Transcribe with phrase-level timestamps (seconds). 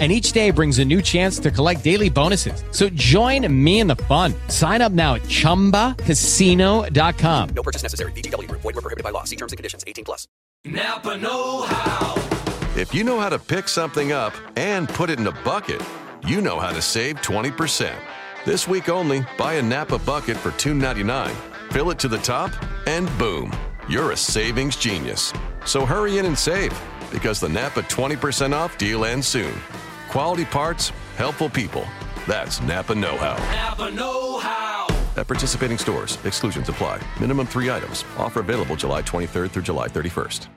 [0.00, 2.64] and each day brings a new chance to collect daily bonuses.
[2.72, 4.34] So join me in the fun.
[4.48, 7.48] Sign up now at ChumbaCasino.com.
[7.54, 8.10] No purchase necessary.
[8.12, 8.50] VGW.
[8.50, 9.22] Void were prohibited by law.
[9.22, 9.84] See terms and conditions.
[9.86, 10.26] 18 plus.
[10.64, 12.14] Napa Know How.
[12.76, 15.80] If you know how to pick something up and put it in a bucket,
[16.26, 17.94] you know how to save 20%.
[18.44, 21.32] This week only, buy a Napa bucket for $2.99.
[21.70, 22.50] Fill it to the top,
[22.86, 23.52] and boom,
[23.88, 25.32] you're a savings genius.
[25.64, 26.72] So hurry in and save
[27.14, 29.54] because the Napa 20% off deal ends soon.
[30.08, 31.84] Quality parts, helpful people.
[32.26, 33.36] That's Napa Know How.
[33.52, 34.88] Napa Know How.
[35.16, 37.00] At participating stores, exclusions apply.
[37.20, 38.04] Minimum three items.
[38.18, 40.48] Offer available July 23rd through July 31st.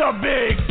[0.00, 0.69] The Big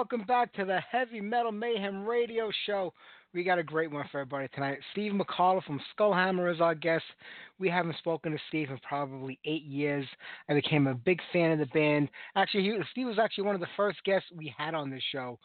[0.00, 2.94] welcome back to the Heavy Metal Mayhem Radio Show.
[3.34, 4.78] We got a great one for everybody tonight.
[4.92, 7.04] Steve McArdle from Skullhammer is our guest.
[7.58, 10.06] We haven't spoken to Steve in probably eight years.
[10.48, 12.08] I became a big fan of the band.
[12.34, 15.38] Actually, he, Steve was actually one of the first guests we had on this show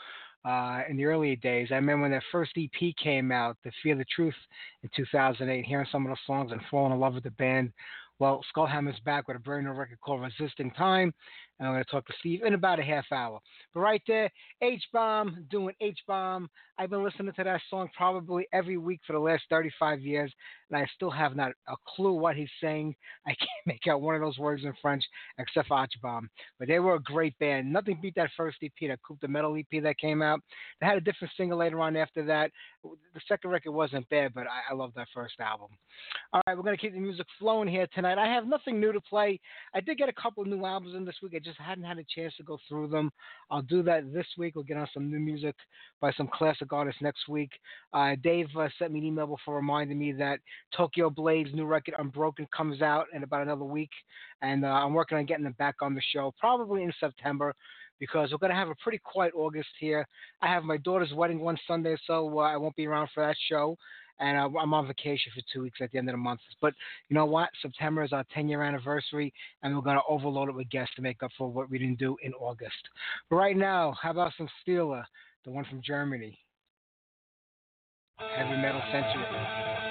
[0.45, 1.67] uh, in the early days.
[1.71, 4.35] I remember when their first EP came out, The Fear the Truth,
[4.83, 7.73] in 2008, hearing some of the songs and falling in love with the band.
[8.19, 11.13] Well, Skullhammer's back with a brand new record called Resisting Time,
[11.59, 13.39] and I'm going to talk to Steve in about a half hour.
[13.73, 14.29] But right there,
[14.61, 16.49] H Bomb doing H Bomb.
[16.77, 20.31] I've been listening to that song probably every week for the last 35 years,
[20.69, 22.95] and I still have not a clue what he's saying.
[23.25, 25.03] I can't make out one of those words in French
[25.39, 26.29] except for H Bomb.
[26.59, 27.71] But they were a great band.
[27.71, 30.41] Nothing beat that first EP, that Coup de Metal EP that came out.
[30.81, 32.51] They had a different single later on after that.
[32.83, 35.69] The second record wasn't bad, but I, I love that first album.
[36.33, 38.17] All right, we're going to keep the music flowing here tonight.
[38.17, 39.39] I have nothing new to play.
[39.73, 41.33] I did get a couple of new albums in this week.
[41.35, 43.11] I just hadn't had a chance to go through them.
[43.49, 44.55] I'll do that this week.
[44.55, 45.55] We'll get on some new music
[46.01, 47.51] by some classic artists next week.
[47.93, 50.39] Uh, Dave uh, sent me an email before reminding me that
[50.75, 53.91] Tokyo Blade's new record Unbroken comes out in about another week,
[54.41, 57.53] and uh, I'm working on getting them back on the show probably in September
[57.99, 60.07] because we're going to have a pretty quiet August here.
[60.41, 63.35] I have my daughter's wedding one Sunday, so uh, I won't be around for that
[63.49, 63.77] show.
[64.19, 66.39] And uh, I'm on vacation for two weeks at the end of the month.
[66.61, 66.73] But
[67.09, 67.49] you know what?
[67.61, 71.01] September is our 10 year anniversary, and we're going to overload it with guests to
[71.01, 72.75] make up for what we didn't do in August.
[73.29, 75.03] But right now, how about some Steeler,
[75.43, 76.37] the one from Germany?
[78.19, 79.84] Heavy Metal Century.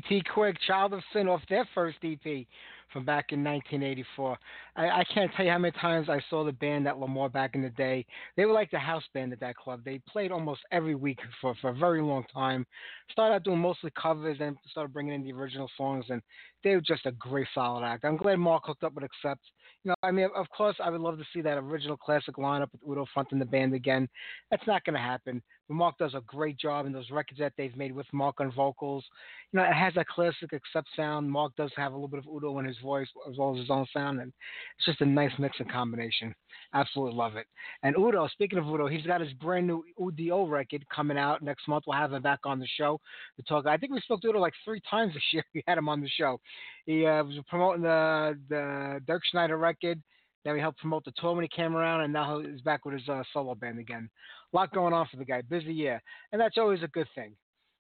[0.00, 2.46] TT Quick, Child of Sin, off their first EP
[2.92, 4.38] from back in 1984.
[4.76, 7.54] I, I can't tell you how many times I saw the band at L'Amour back
[7.54, 8.06] in the day.
[8.36, 9.80] They were like the house band at that club.
[9.84, 12.64] They played almost every week for, for a very long time.
[13.10, 16.22] Started out doing mostly covers and started bringing in the original songs, and
[16.62, 18.04] they were just a great solid act.
[18.04, 19.42] I'm glad Mark hooked up with Accept.
[19.82, 22.68] You know, I mean, of course, I would love to see that original classic lineup
[22.72, 24.08] with Udo fronting the band again.
[24.50, 25.42] That's not going to happen.
[25.68, 29.04] Mark does a great job in those records that they've made with Mark on vocals.
[29.52, 31.30] You know, it has that classic Accept sound.
[31.30, 33.70] Mark does have a little bit of Udo in his voice as well as his
[33.70, 34.32] own sound, and
[34.78, 36.34] it's just a nice mix and combination.
[36.74, 37.46] Absolutely love it.
[37.82, 41.66] And Udo, speaking of Udo, he's got his brand new Udo record coming out next
[41.66, 41.84] month.
[41.86, 43.00] We'll have him back on the show
[43.36, 43.66] to talk.
[43.66, 45.44] I think we spoke to Udo like three times this year.
[45.54, 46.40] We had him on the show.
[46.84, 50.02] He uh, was promoting the the Dirkschneider record.
[50.44, 52.94] Then we helped promote the tour when he came around, and now he's back with
[52.94, 54.08] his uh, solo band again.
[54.52, 55.40] A lot going on for the guy.
[55.42, 57.34] Busy year, and that's always a good thing.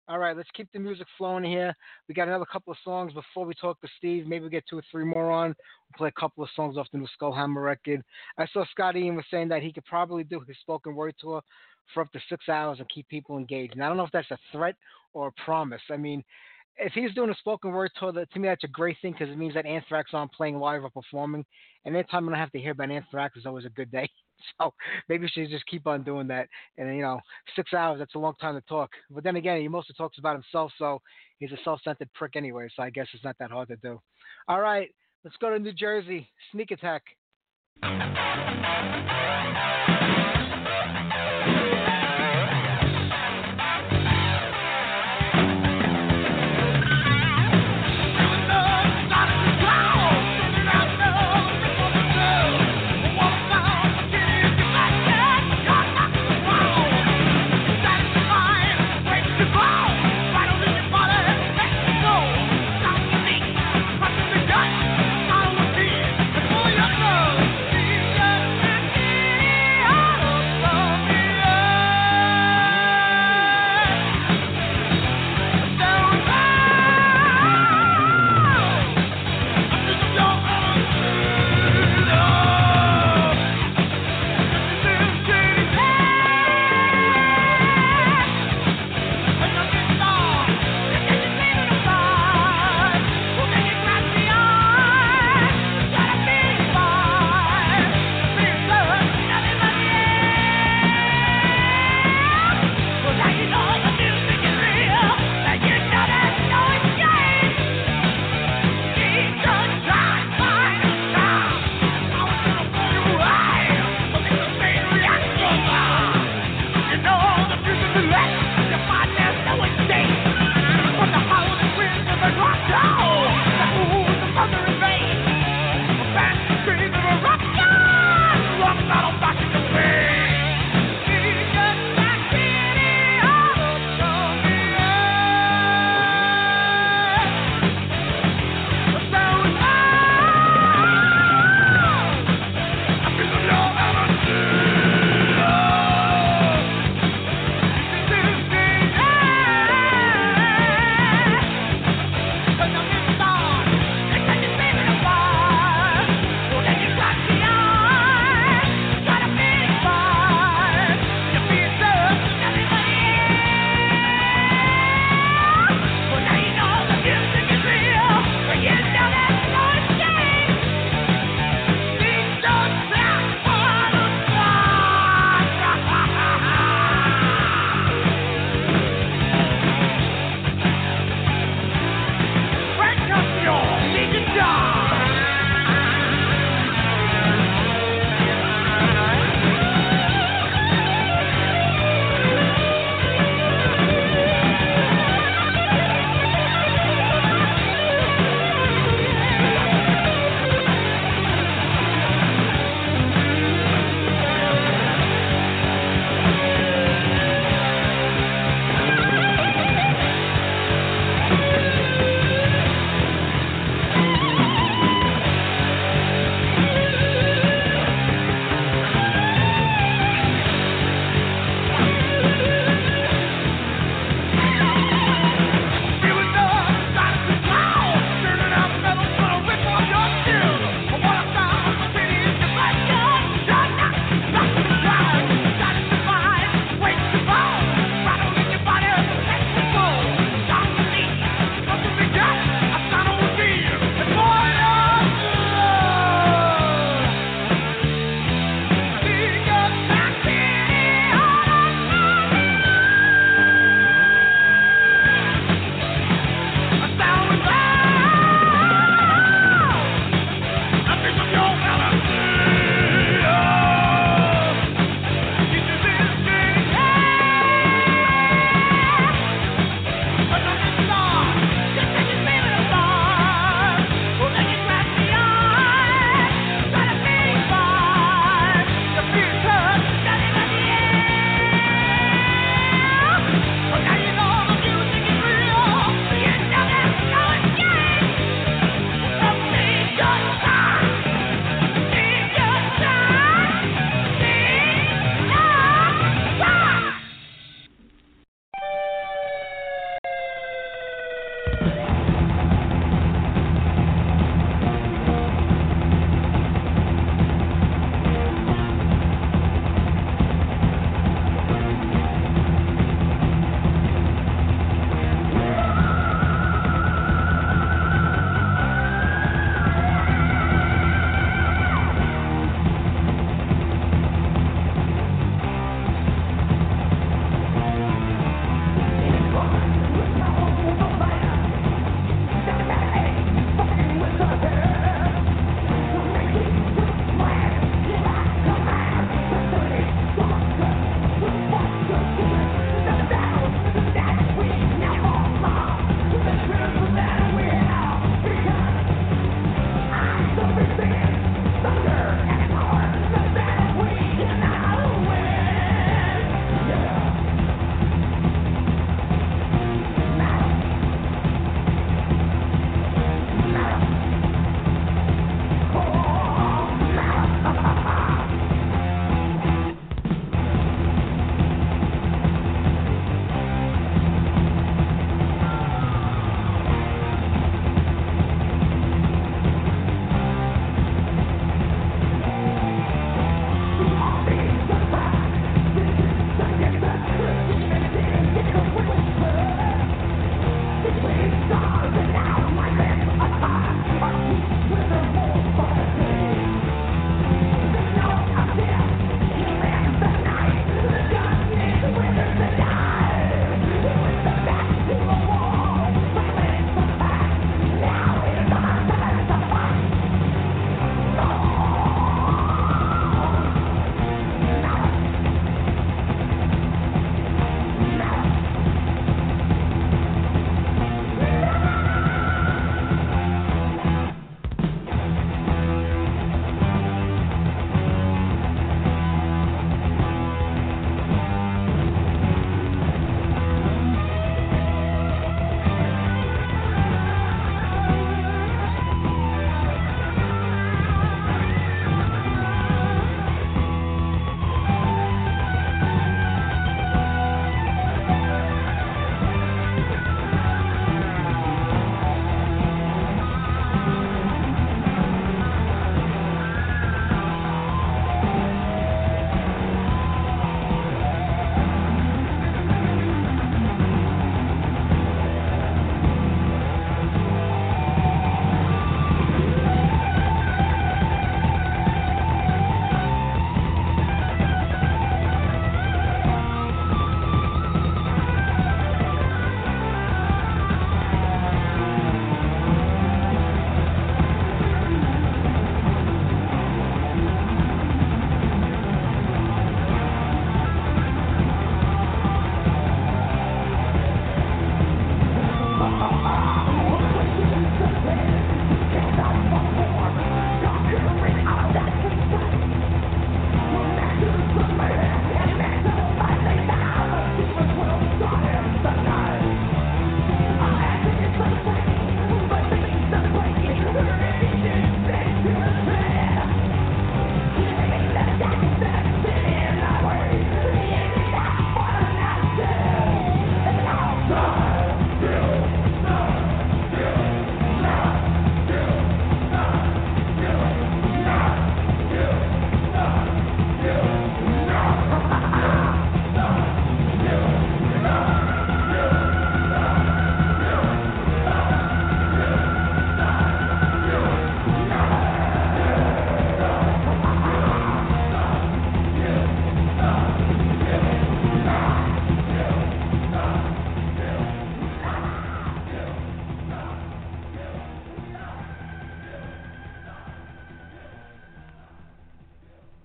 [0.09, 1.73] All right, let's keep the music flowing here.
[2.09, 4.27] We got another couple of songs before we talk to Steve.
[4.27, 5.47] Maybe we get two or three more on.
[5.47, 8.03] We'll play a couple of songs off the new Skullhammer record.
[8.37, 11.41] I saw Scott Ian was saying that he could probably do his spoken word tour
[11.93, 13.73] for up to six hours and keep people engaged.
[13.73, 14.75] And I don't know if that's a threat
[15.13, 15.81] or a promise.
[15.89, 16.21] I mean,
[16.77, 19.29] if he's doing a spoken word tour, that, to me that's a great thing because
[19.29, 21.45] it means that Anthrax aren't playing live or performing.
[21.85, 24.09] And anytime I have to hear about Anthrax is always a good day.
[24.59, 24.73] So
[25.07, 26.49] maybe should just keep on doing that.
[26.77, 27.21] And you know,
[27.55, 28.89] six hours that's a long time to talk.
[29.09, 30.99] But then again, he mostly talks about himself, so
[31.39, 32.67] he's a self-centered prick anyway.
[32.75, 34.01] So I guess it's not that hard to do.
[34.49, 36.27] All right, let's go to New Jersey.
[36.51, 37.03] Sneak Attack.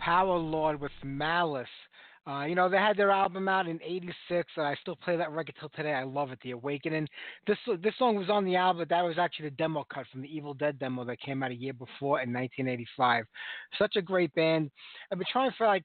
[0.09, 1.69] Power Lord with Malice.
[2.27, 5.31] Uh, you know, they had their album out in '86, and I still play that
[5.33, 5.93] record till today.
[5.93, 7.07] I love it, The Awakening.
[7.47, 10.23] This this song was on the album, but that was actually the demo cut from
[10.23, 13.27] the Evil Dead demo that came out a year before in 1985.
[13.79, 14.71] Such a great band.
[15.13, 15.85] I've been trying for like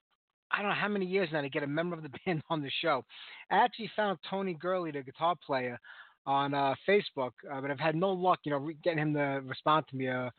[0.52, 2.62] I don't know how many years now to get a member of the band on
[2.62, 3.04] the show.
[3.52, 5.78] I actually found Tony Gurley, the guitar player,
[6.26, 9.42] on uh, Facebook, uh, but I've had no luck, you know, re- getting him to
[9.44, 10.08] respond to me.
[10.08, 10.30] Uh,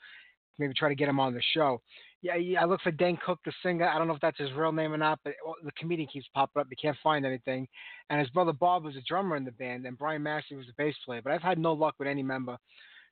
[0.59, 1.81] maybe try to get him on the show.
[2.23, 3.87] Yeah, I look for Dan Cook, the singer.
[3.87, 6.61] I don't know if that's his real name or not, but the comedian keeps popping
[6.61, 6.69] up.
[6.71, 7.69] You can't find anything.
[8.09, 10.75] And his brother Bob was a drummer in the band, and Brian Massey was a
[10.79, 11.21] bass player.
[11.23, 12.57] But I've had no luck with any member.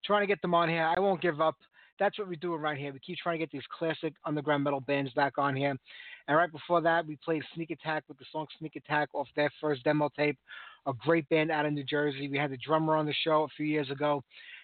[0.05, 0.85] Trying to get them on here.
[0.85, 1.57] I won't give up.
[1.99, 2.93] That's what we do around here.
[2.93, 5.77] We keep trying to get these classic underground metal bands back on here.
[6.27, 9.51] And right before that, we played Sneak Attack with the song Sneak Attack off their
[9.59, 10.37] first demo tape.
[10.87, 12.29] A great band out of New Jersey.
[12.29, 14.23] We had the drummer on the show a few years ago.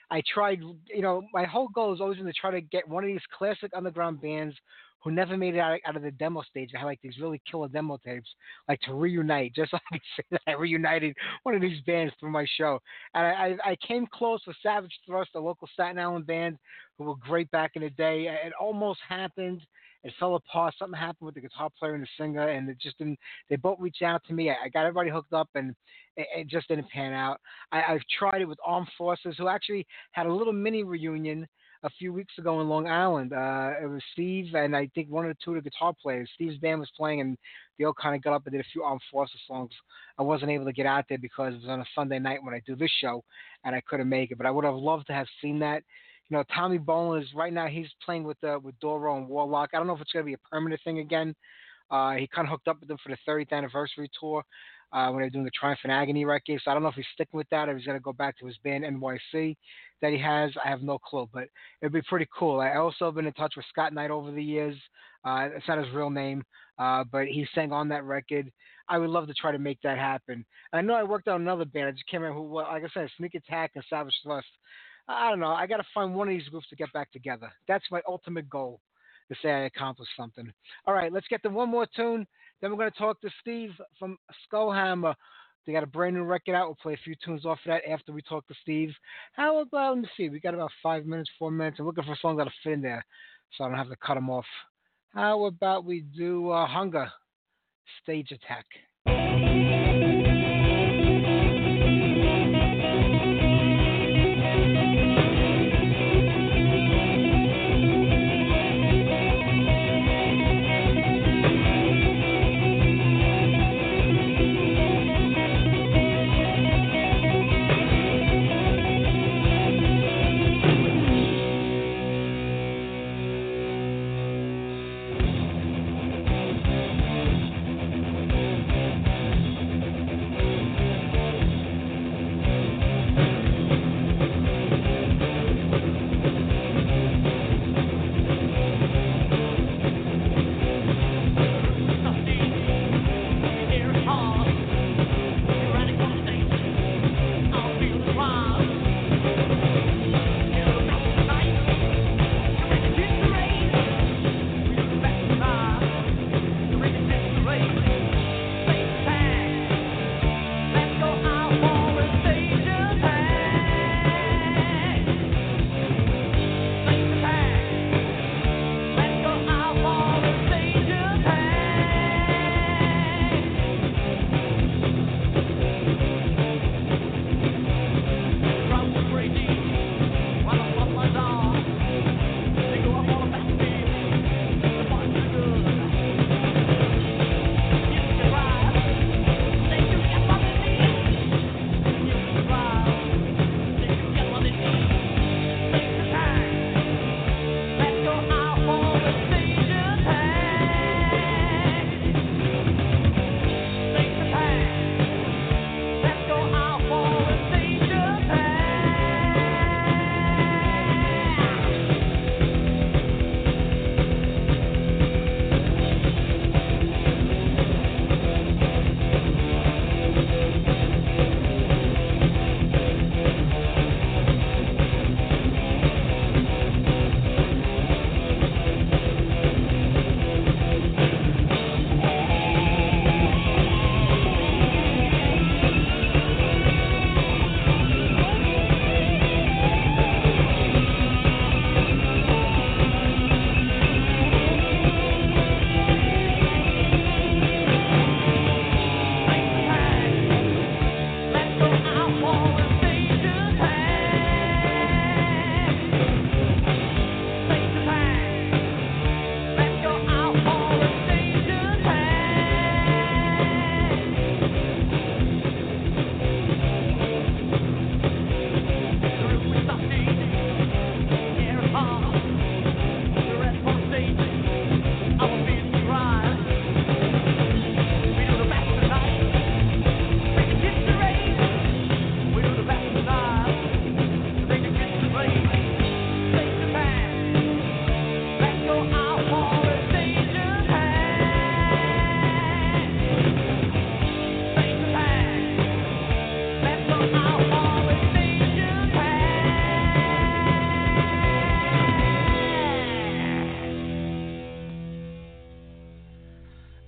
[0.09, 3.07] I tried, you know, my whole goal is always to try to get one of
[3.07, 4.55] these classic underground bands
[5.03, 6.71] who never made it out, out of the demo stage.
[6.75, 8.29] I had like these really killer demo tapes,
[8.67, 10.01] like to reunite, just like
[10.47, 12.79] I reunited one of these bands through my show.
[13.13, 16.57] And I, I, I came close with Savage Thrust, a local Staten Island band
[16.97, 18.27] who were great back in the day.
[18.45, 19.61] It almost happened.
[20.07, 20.73] It fell apart.
[20.79, 23.19] Something happened with the guitar player and the singer, and it just didn't.
[23.49, 24.49] They both reached out to me.
[24.49, 25.75] I, got everybody hooked up, and
[26.15, 27.41] it, it just didn't pan out.
[27.73, 31.45] I, I've tried it with Armed Forces, who actually had a little mini reunion
[31.83, 33.33] a few weeks ago in Long Island.
[33.33, 36.29] Uh, it was Steve and I think one or two of the guitar players.
[36.35, 37.37] Steve's band was playing, and
[37.77, 39.71] they all kind of got up and did a few Armed Forces songs.
[40.17, 42.53] I wasn't able to get out there because it was on a Sunday night when
[42.53, 43.25] I do this show,
[43.65, 44.37] and I couldn't make it.
[44.37, 45.83] But I would have loved to have seen that.
[46.29, 47.67] You know, Tommy Bolan is right now.
[47.67, 49.69] He's playing with uh, with Doro and Warlock.
[49.73, 51.35] I don't know if it's going to be a permanent thing again.
[51.89, 54.43] Uh, he kind of hooked up with them for the 30th anniversary tour
[54.91, 56.59] uh, when they were doing the Triumph and Agony record.
[56.63, 58.37] So I don't know if he's sticking with that or he's going to go back
[58.39, 59.55] to his band NYC
[60.01, 60.51] that he has.
[60.63, 61.45] I have no clue, but
[61.81, 62.59] it'd be pretty cool.
[62.59, 64.77] I also have been in touch with Scott Knight over the years.
[65.25, 66.43] Uh, it's not his real name,
[66.77, 68.51] uh, but he sang on that record.
[68.89, 70.45] I would love to try to make that happen.
[70.71, 71.87] I know I worked on another band.
[71.87, 72.55] I just can't remember who.
[72.55, 74.47] Like I said, Sneak Attack and Savage Thrust.
[75.07, 75.47] I don't know.
[75.47, 77.51] I got to find one of these groups to get back together.
[77.67, 78.81] That's my ultimate goal
[79.29, 80.51] to say I accomplished something.
[80.85, 82.25] All right, let's get to one more tune.
[82.61, 84.17] Then we're going to talk to Steve from
[84.51, 85.13] Skullhammer.
[85.65, 86.67] They got a brand new record out.
[86.67, 88.91] We'll play a few tunes off of that after we talk to Steve.
[89.33, 91.77] How about, let me see, we got about five minutes, four minutes.
[91.79, 93.05] I'm looking for songs that'll fit in there
[93.57, 94.45] so I don't have to cut them off.
[95.13, 97.09] How about we do uh, Hunger,
[98.01, 98.65] Stage Attack?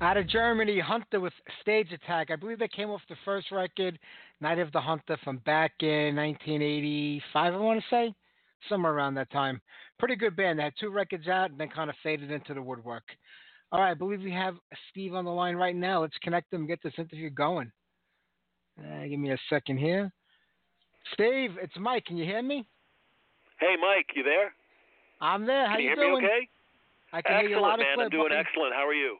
[0.09, 2.31] Out of Germany, Hunter with Stage Attack.
[2.31, 3.99] I believe they came off the first record,
[4.41, 8.15] Night of the Hunter, from back in 1985, I want to say.
[8.67, 9.61] Somewhere around that time.
[9.99, 10.57] Pretty good band.
[10.57, 13.03] They had two records out and then kind of faded into the woodwork.
[13.71, 14.55] All right, I believe we have
[14.89, 16.01] Steve on the line right now.
[16.01, 17.71] Let's connect them, and get this interview going.
[18.79, 20.11] Uh, give me a second here.
[21.13, 22.05] Steve, it's Mike.
[22.05, 22.65] Can you hear me?
[23.59, 24.55] Hey, Mike, you there?
[25.21, 25.67] I'm there.
[25.67, 26.23] How Can you, hear doing?
[26.23, 26.49] me okay?
[27.13, 28.05] I can hear you excellent, loud man.
[28.05, 28.41] I'm doing buddy.
[28.41, 28.73] excellent.
[28.73, 29.19] How are you?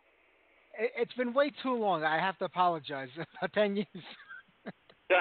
[0.80, 2.04] It- It's been way too long.
[2.04, 3.10] I have to apologize.
[3.38, 4.04] About ten years.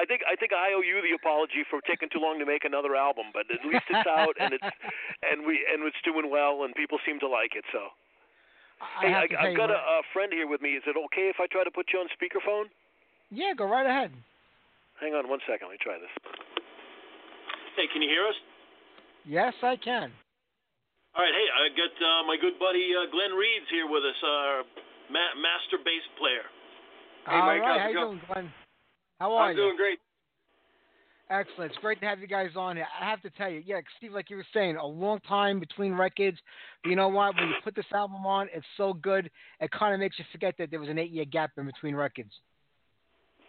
[0.00, 2.64] I think I think I owe you the apology for taking too long to make
[2.64, 4.64] another album, but at least it's out and it's
[5.30, 7.64] and we and it's doing well and people seem to like it.
[7.70, 7.92] So
[8.80, 10.70] I hey, have I, I've got a, a friend here with me.
[10.80, 12.72] Is it okay if I try to put you on speakerphone?
[13.30, 14.12] Yeah, go right ahead.
[14.98, 15.68] Hang on one second.
[15.68, 16.10] Let me try this.
[17.76, 18.34] Hey, can you hear us?
[19.26, 20.10] Yes, I can.
[21.14, 21.34] All right.
[21.34, 24.62] Hey, I got uh, my good buddy uh, Glenn Reeds here with us, uh,
[25.10, 26.46] ma- master bass player.
[27.26, 28.18] Hey, All Mike, right, how's how it you going?
[28.18, 28.46] doing, Glenn?
[29.18, 29.62] How are I'm you?
[29.62, 29.98] doing great.
[31.30, 31.70] Excellent.
[31.70, 32.86] It's great to have you guys on here.
[32.90, 35.94] I have to tell you, yeah, Steve, like you were saying, a long time between
[35.94, 36.38] records.
[36.82, 37.38] But you know what?
[37.38, 39.30] When you put this album on, it's so good.
[39.60, 42.34] It kind of makes you forget that there was an eight-year gap in between records.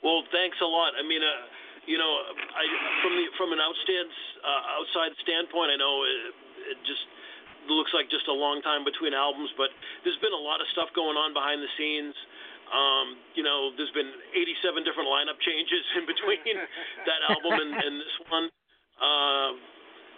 [0.06, 0.94] Well, thanks a lot.
[0.94, 1.46] I mean, uh,
[1.90, 2.64] you know, I
[3.02, 4.10] from the from an outstand
[4.46, 6.34] uh, outside standpoint, I know it,
[6.74, 7.02] it just
[7.70, 9.70] looks like just a long time between albums, but
[10.06, 12.16] there's been a lot of stuff going on behind the scenes.
[12.72, 16.56] Um, you know, there's been 87 different lineup changes in between
[17.10, 18.46] that album and, and this one.
[19.02, 19.52] Uh,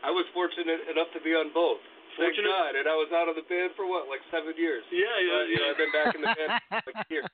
[0.05, 1.81] I was fortunate enough to be on both.
[2.13, 2.73] Thank Fortunate- God.
[2.77, 4.85] And I was out of the band for what, like seven years.
[4.93, 5.65] yeah, yeah, But, you know.
[5.73, 6.51] I've been back in the band
[6.85, 7.25] for like a year.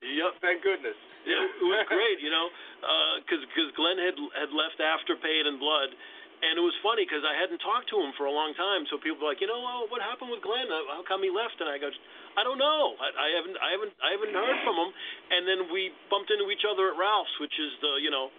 [0.00, 0.32] Yep.
[0.40, 0.96] Thank goodness.
[1.28, 2.50] Yeah, it was great, you know,
[3.22, 5.94] because because Glenn had had left after Paid in Blood,
[6.42, 8.82] and it was funny because I hadn't talked to him for a long time.
[8.90, 10.66] So people were like, you know, well, what happened with Glenn?
[10.66, 11.62] How come he left?
[11.62, 11.86] And I go,
[12.34, 12.98] I don't know.
[12.98, 14.90] I, I haven't I haven't I haven't heard from him.
[15.30, 18.34] And then we bumped into each other at Ralph's, which is the you know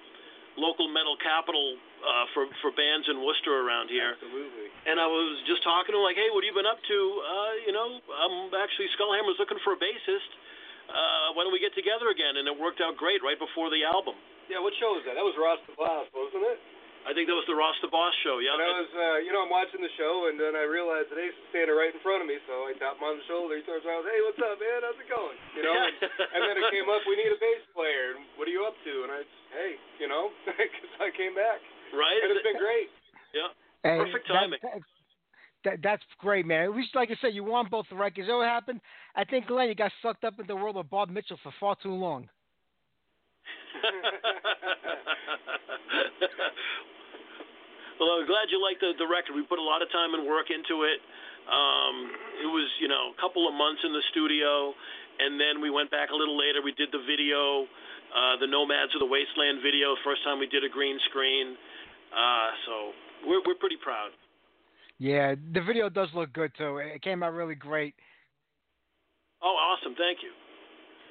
[0.60, 4.20] local metal capital uh, for for bands in Worcester around here.
[4.20, 4.68] Absolutely.
[4.84, 7.00] And I was just talking to him like, hey, what have you been up to?
[7.24, 10.32] Uh, you know, I'm actually Skullhammer's looking for a bassist.
[10.92, 12.36] Uh, why don't we get together again?
[12.36, 14.20] And it worked out great right before the album.
[14.52, 15.16] Yeah, what show was that?
[15.16, 16.60] That was Ross the Boss, wasn't it?
[17.04, 18.40] I think that was the Ross the Boss show.
[18.40, 18.56] Yeah.
[18.56, 21.20] And I was, uh, you know, I'm watching the show, and then I realized that
[21.20, 23.60] Ace is standing right in front of me, so I tap him on the shoulder.
[23.60, 24.80] He turns around, hey, what's up, man?
[24.88, 25.36] How's it going?
[25.60, 25.96] You know, and,
[26.34, 28.76] and then it came up, we need a bass player, and what are you up
[28.88, 28.94] to?
[29.04, 29.20] And I,
[29.52, 31.60] hey, you know, because I came back,
[31.92, 32.20] right.
[32.24, 32.88] and it's been great.
[33.36, 33.52] Yeah.
[33.84, 34.64] Hey, Perfect timing.
[34.64, 34.80] that-
[35.64, 36.64] that- that's great, man.
[36.68, 38.28] At least, like I said, you won both the records.
[38.28, 38.82] You know what happened?
[39.16, 41.76] I think, Glenn, you got sucked up in the world of Bob Mitchell for far
[41.82, 42.28] too long.
[48.06, 49.36] well, I'm glad you liked the the record.
[49.36, 51.00] We put a lot of time and work into it.
[51.44, 51.96] Um,
[52.40, 54.72] it was, you know, a couple of months in the studio,
[55.20, 56.64] and then we went back a little later.
[56.64, 57.68] We did the video,
[58.16, 59.96] uh, the Nomads of the Wasteland video.
[60.08, 61.60] First time we did a green screen.
[62.16, 62.74] Uh, so
[63.28, 64.16] we're we're pretty proud.
[65.00, 66.80] Yeah, the video does look good too.
[66.80, 67.96] It came out really great.
[69.44, 69.96] Oh, awesome!
[70.00, 70.32] Thank you.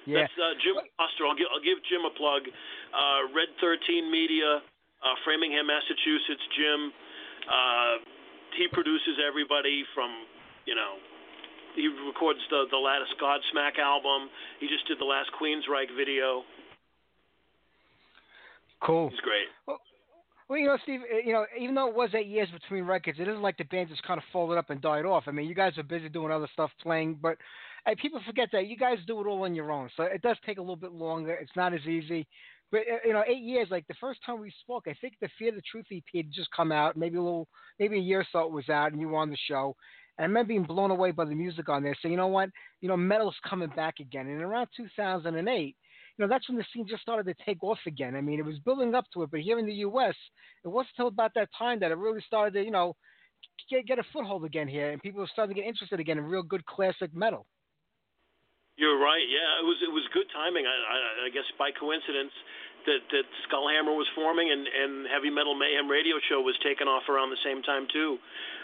[0.07, 0.26] Yeah.
[0.26, 1.26] That's uh, Jim Foster.
[1.28, 2.43] I'll give, I'll give Jim a plug.
[2.90, 4.64] Uh, Red 13 Media,
[5.03, 6.44] uh, Framingham, Massachusetts.
[6.57, 6.80] Jim,
[7.50, 7.94] uh,
[8.59, 10.11] he produces everybody from,
[10.66, 10.98] you know,
[11.74, 14.30] he records the the latest Godsmack album.
[14.61, 16.42] He just did the last Queensryche video.
[18.84, 19.11] Cool.
[19.11, 19.48] He's great.
[20.48, 23.18] Well, you know, Steve, uh, you know, even though it was eight years between records,
[23.18, 25.24] it isn't like the band just kind of folded up and died off.
[25.26, 27.38] I mean, you guys are busy doing other stuff, playing, but
[27.86, 29.88] hey, people forget that you guys do it all on your own.
[29.96, 31.32] So it does take a little bit longer.
[31.32, 32.26] It's not as easy.
[32.73, 33.68] But uh, you know, eight years.
[33.70, 36.51] Like the first time we spoke, I think the Fear the Truth EP had just
[36.57, 36.97] come out.
[36.97, 37.47] Maybe a little,
[37.79, 39.77] maybe a year or so it was out, and you were on the show.
[40.18, 41.97] And I remember being blown away by the music on there.
[42.01, 42.49] So you know what?
[42.81, 44.27] You know, metal's coming back again.
[44.27, 45.77] And around 2008,
[46.18, 48.16] you know, that's when the scene just started to take off again.
[48.16, 50.14] I mean, it was building up to it, but here in the U.S.,
[50.64, 52.97] it wasn't until about that time that it really started to, you know,
[53.70, 56.25] get get a foothold again here, and people were starting to get interested again in
[56.25, 57.47] real good classic metal.
[58.77, 59.25] You're right.
[59.29, 60.64] Yeah, it was it was good timing.
[60.64, 60.97] I, I,
[61.27, 62.33] I guess by coincidence
[62.89, 67.05] that that Skullhammer was forming and and Heavy Metal Mayhem radio show was taking off
[67.12, 68.16] around the same time too.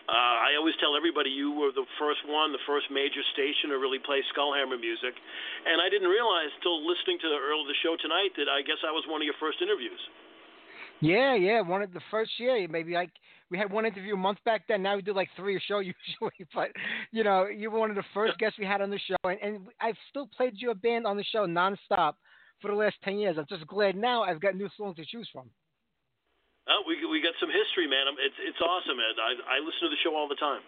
[0.08, 3.76] Uh, I always tell everybody you were the first one, the first major station to
[3.76, 5.12] really play Skullhammer music,
[5.68, 8.80] and I didn't realize till listening to the early the show tonight that I guess
[8.80, 10.00] I was one of your first interviews.
[11.04, 13.12] Yeah, yeah, one of the first year, maybe like
[13.50, 14.82] we had one interview a month back then.
[14.82, 16.70] Now we do like three a show usually, but
[17.12, 19.38] you know, you were one of the first guests we had on the show, and,
[19.42, 22.14] and I've still played your band on the show nonstop
[22.60, 23.36] for the last ten years.
[23.38, 25.50] I'm just glad now I've got new songs to choose from.
[26.68, 28.04] Oh, we we got some history, man.
[28.20, 29.16] It's it's awesome, Ed.
[29.16, 30.60] I I listen to the show all the time.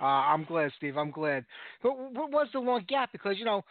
[0.00, 0.96] Uh, I'm glad, Steve.
[0.96, 1.44] I'm glad.
[1.80, 3.12] But what was the long gap?
[3.12, 3.62] Because you know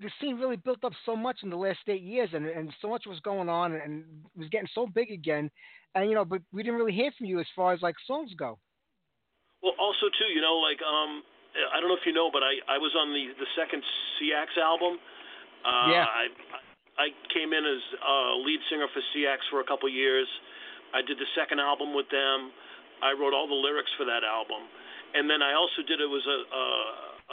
[0.00, 2.88] the, scene really built up so much in the last eight years, and and so
[2.88, 5.50] much was going on, and it was getting so big again.
[5.94, 8.32] And you know, but we didn't really hear from you as far as like songs
[8.38, 8.58] go.
[9.62, 11.22] Well, also too, you know, like um,
[11.74, 13.82] I don't know if you know, but I I was on the the second
[14.20, 14.98] CX album.
[15.64, 16.06] Uh, Yeah.
[16.06, 16.24] I
[16.98, 20.26] I came in as uh, lead singer for CX for a couple years.
[20.94, 22.50] I did the second album with them.
[23.02, 24.66] I wrote all the lyrics for that album,
[25.14, 26.64] and then I also did it was a a,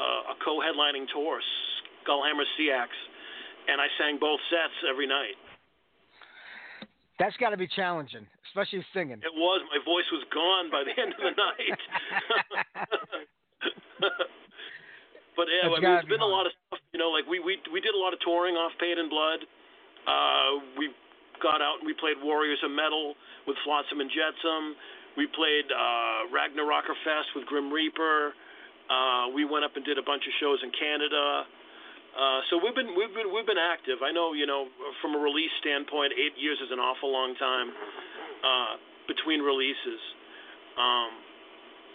[0.01, 1.41] a- a co-headlining tour,
[2.06, 2.88] Skullhammer CX,
[3.68, 5.36] and I sang both sets every night.
[7.18, 9.24] That's got to be challenging, especially singing.
[9.24, 9.62] It was.
[9.72, 11.80] My voice was gone by the end of the night.
[15.36, 16.84] but yeah, That's I mean, be been a lot of stuff.
[16.91, 19.47] You know, like we we we did a lot of touring off Paid in Blood.
[20.03, 20.91] Uh, we
[21.41, 23.16] got out and we played Warriors of Metal
[23.47, 24.76] with Flotsam and Jetsam.
[25.16, 28.36] We played uh, Ragnarocker Fest with Grim Reaper.
[28.91, 31.47] Uh, we went up and did a bunch of shows in Canada.
[32.16, 33.99] Uh, so we've been we've been we've been active.
[33.99, 34.72] I know you know
[35.03, 37.76] from a release standpoint, eight years is an awful long time
[38.39, 39.99] uh, between releases.
[40.80, 41.11] Um,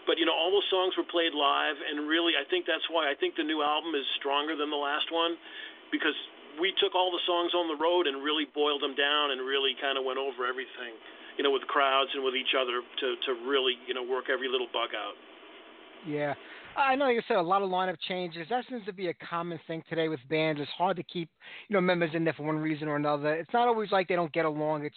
[0.05, 3.09] but you know all those songs were played live, and really I think that's why
[3.09, 5.41] I think the new album is stronger than the last one
[5.89, 6.17] because
[6.61, 9.73] we took all the songs on the road and really boiled them down and really
[9.81, 10.93] kind of went over everything,
[11.41, 14.53] you know, with crowds and with each other to to really you know work every
[14.53, 15.17] little bug out.
[16.05, 16.37] Yeah.
[16.77, 18.47] I know you said a lot of lineup changes.
[18.49, 20.61] That seems to be a common thing today with bands.
[20.61, 21.29] It's hard to keep,
[21.69, 23.35] you know, members in there for one reason or another.
[23.35, 24.85] It's not always like they don't get along.
[24.85, 24.97] It's,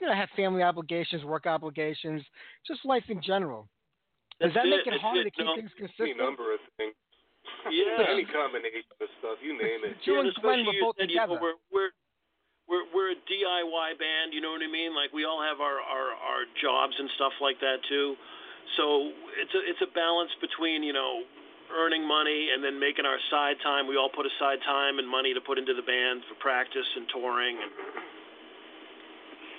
[0.00, 2.22] you know, have family obligations, work obligations,
[2.66, 3.68] just life in general.
[4.40, 4.94] Does That's that make it.
[4.94, 5.24] it harder it.
[5.24, 5.56] to keep No.
[5.56, 6.18] things Any consistent?
[6.18, 6.94] number of things.
[7.70, 8.04] Yeah.
[8.08, 9.96] Any combination of stuff, you name it.
[10.04, 11.40] You yeah, and and Glenn were both said, you know, together.
[11.40, 11.92] we're we're
[12.68, 14.32] we're we're a DIY band.
[14.32, 14.94] You know what I mean?
[14.94, 18.14] Like we all have our our our jobs and stuff like that too.
[18.76, 19.10] So
[19.40, 21.22] it's a it's a balance between you know
[21.74, 23.86] earning money and then making our side time.
[23.86, 27.06] We all put aside time and money to put into the band for practice and
[27.14, 27.70] touring and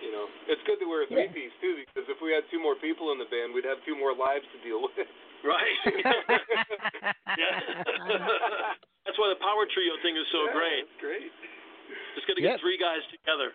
[0.04, 2.60] You know, it's good that we're a three piece too, because if we had two
[2.60, 5.08] more people in the band, we'd have two more lives to deal with.
[5.46, 5.78] right.
[7.40, 7.54] yeah.
[9.08, 10.84] That's why the power trio thing is so Yeah, great.
[10.90, 11.32] it's great.
[12.18, 12.58] Just got to Yep.
[12.58, 13.54] get three guys together.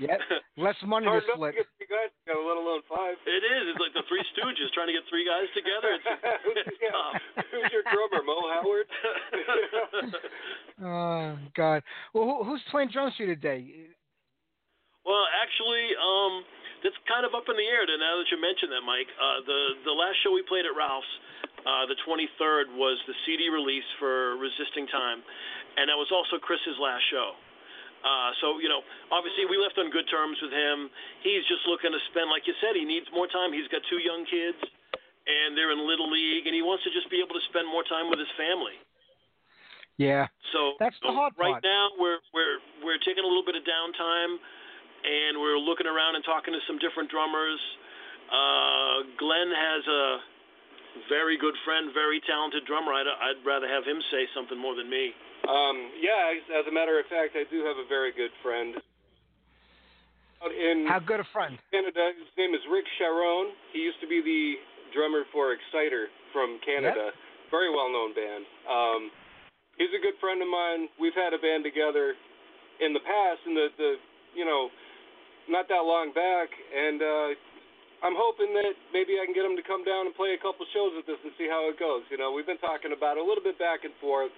[0.00, 0.20] Yep.
[0.56, 1.52] Less money Hard to enough split.
[1.54, 3.16] to get three guys together, let alone five.
[3.28, 3.62] It is.
[3.72, 5.90] It's like the Three Stooges trying to get three guys together.
[5.96, 6.08] It's,
[6.68, 6.90] it's Yeah.
[6.96, 7.20] tough.
[7.52, 8.88] Who's your drummer, Moe Howard?
[10.82, 11.82] Oh God.
[12.14, 13.92] Well, who, who's playing drums for you today?
[15.04, 16.44] Well, actually, um,
[16.84, 17.84] that's kind of up in the air.
[17.84, 20.72] To now that you mention that, Mike, uh, the the last show we played at
[20.76, 21.08] Ralph's,
[21.64, 25.20] uh, the 23rd, was the CD release for Resisting Time,
[25.76, 27.36] and that was also Chris's last show.
[28.00, 28.80] Uh, so you know,
[29.12, 30.88] obviously, we left on good terms with him.
[31.20, 33.52] He's just looking to spend, like you said, he needs more time.
[33.52, 34.56] He's got two young kids,
[35.28, 37.84] and they're in little league, and he wants to just be able to spend more
[37.84, 38.76] time with his family.
[40.00, 40.32] Yeah.
[40.56, 41.64] So That's the so hard right part.
[41.64, 44.40] now we're we're we're taking a little bit of downtime,
[45.04, 47.60] and we're looking around and talking to some different drummers.
[48.32, 50.04] Uh, Glenn has a
[51.12, 52.96] very good friend, very talented drummer.
[52.96, 55.12] I'd, I'd rather have him say something more than me.
[55.48, 58.80] Um, yeah, as- as a matter of fact, I do have a very good friend.
[60.42, 61.58] Out in How good a friend?
[61.70, 63.52] Canada, his name is Rik Charron.
[63.72, 64.58] He used to be the
[64.92, 67.12] drummer for Exciter from Canada.
[67.50, 68.46] Very well known band.
[68.68, 69.10] Um,
[69.76, 70.88] he's a good friend of mine.
[70.98, 72.16] We've had a band together
[72.80, 73.98] in the past, in the, the
[74.34, 74.70] you know,
[75.48, 77.28] not that long back, and uh,
[78.06, 80.64] I'm hoping that maybe I can get him to come down and play a couple
[80.72, 82.02] shows with us and see how it goes.
[82.08, 84.32] You know, we've been talking about it a little bit back and forth.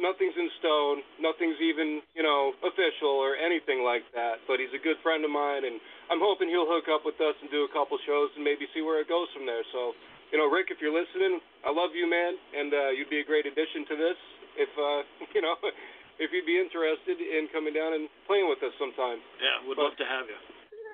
[0.00, 1.04] Nothing's in stone.
[1.20, 4.40] Nothing's even, you know, official or anything like that.
[4.48, 5.76] But he's a good friend of mine, and
[6.08, 8.80] I'm hoping he'll hook up with us and do a couple shows and maybe see
[8.80, 9.62] where it goes from there.
[9.72, 9.92] So,
[10.32, 13.26] you know, Rick, if you're listening, I love you, man, and uh, you'd be a
[13.28, 14.18] great addition to this.
[14.56, 15.00] If uh,
[15.36, 15.56] you know,
[16.20, 19.20] if you'd be interested in coming down and playing with us sometime.
[19.40, 20.38] Yeah, would love to have you.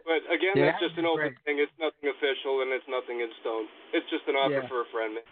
[0.08, 1.56] But again, Yeah, that's just an open be thing.
[1.60, 3.68] It's nothing official and it's nothing in stone.
[3.92, 4.70] It's just an offer Yeah.
[4.72, 5.20] for a friend.
[5.20, 5.26] Man.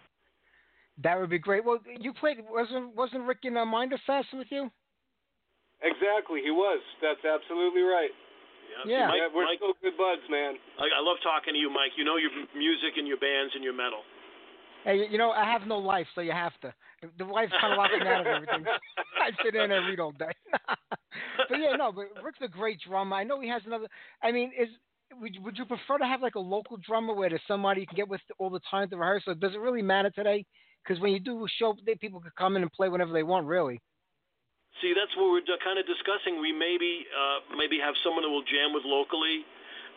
[1.03, 1.65] That would be great.
[1.65, 4.71] Well, you played wasn't wasn't Rick in uh, Minder Fest with you?
[5.83, 6.81] Exactly, he was.
[7.03, 8.09] That's absolutely right.
[8.87, 9.07] Yeah, Yeah.
[9.09, 10.57] Mike, yeah, we're Mike, still good buds, man.
[10.81, 11.93] I, I love talking to you, Mike.
[11.97, 14.01] You know your music and your bands and your metal.
[14.85, 16.73] Hey, you know I have no life, so you have to.
[17.19, 18.65] The wife's kind of locking me out of everything.
[19.21, 20.33] I sit in and read all day.
[21.49, 21.93] but yeah, no.
[21.93, 23.17] But Rick's a great drummer.
[23.17, 23.87] I know he has another.
[24.23, 24.69] I mean, is
[25.21, 27.87] would you, would you prefer to have like a local drummer where there's somebody you
[27.87, 29.25] can get with all the time to rehearse?
[29.27, 30.47] Or does it really matter today?
[30.87, 33.27] Because when you do a show, they, people can come in and play whenever they
[33.27, 33.83] want, really.
[34.79, 36.39] See, that's what we're kind of discussing.
[36.39, 39.43] We maybe uh, maybe have someone who will jam with locally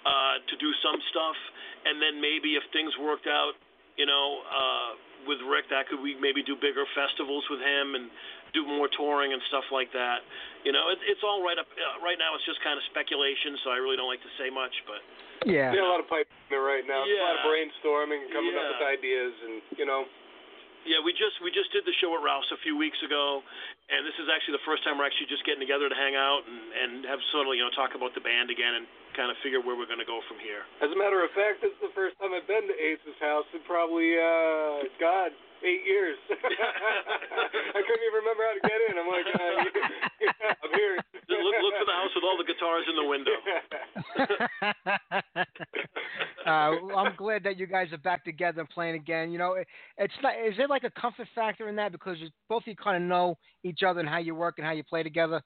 [0.08, 1.38] uh, to do some stuff,
[1.86, 3.60] and then maybe if things worked out
[4.00, 4.90] you know, uh,
[5.28, 8.08] with Rick, that could we maybe do bigger festivals with him and
[8.56, 10.24] do more touring and stuff like that.
[10.64, 11.68] You know, it, it's all right up.
[11.68, 14.48] Uh, right now, it's just kind of speculation, so I really don't like to say
[14.48, 14.72] much.
[14.88, 15.04] But
[15.44, 15.76] Yeah.
[15.76, 17.04] Yeah, a lot of pipe there right now.
[17.04, 20.08] It's A lot of brainstorming and coming up with ideas, and you know,
[20.88, 23.44] yeah, we just we just did the show at Ralph's a few weeks ago,
[23.92, 26.48] and this is actually the first time we're actually just getting together to hang out
[26.48, 28.86] and and have sort of you know talk about the band again and
[29.20, 30.63] kind of figure where we're going to go from here.
[30.80, 33.43] as a matter of fact, this is the first time I've been to Ace's house
[33.51, 36.15] in probably, uh, God, eight years.
[36.32, 38.95] I couldn't even remember how to get in.
[38.95, 39.59] I'm like, uh,
[40.63, 40.95] I'm here.
[41.28, 43.36] Look, look for the house with all the guitars in the window.
[46.47, 49.32] uh, I'm glad that you guys are back together playing again.
[49.32, 49.67] You know, it,
[49.97, 50.34] it's not.
[50.39, 52.15] Is there like a comfort factor in that because
[52.47, 54.84] both of you kind of know each other and how you work and how you
[54.84, 55.41] play together?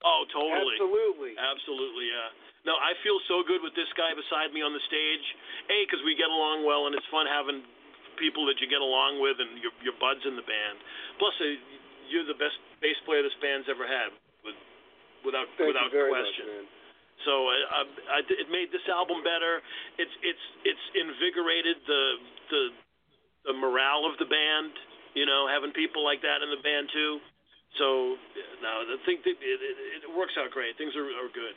[0.00, 0.76] Oh, totally.
[0.80, 1.32] Absolutely.
[1.36, 2.32] Absolutely, yeah.
[2.64, 5.26] No, I feel so good with this guy beside me on the stage.
[5.72, 7.64] A, because we get along well, and it's fun having
[8.20, 10.76] people that you get along with and your your buds in the band.
[11.16, 11.56] Plus, uh,
[12.12, 14.12] you're the best bass player this band's ever had,
[14.44, 14.56] with,
[15.24, 16.46] without Thank without you very question.
[16.64, 16.68] much.
[17.24, 17.80] So uh, I,
[18.16, 19.60] I, it made this album better.
[19.96, 22.02] It's it's it's invigorated the
[22.52, 22.62] the
[23.52, 24.72] the morale of the band.
[25.16, 27.20] You know, having people like that in the band too.
[27.78, 28.16] So
[28.62, 30.76] no, I think that it, it, it works out great.
[30.76, 31.54] Things are are good.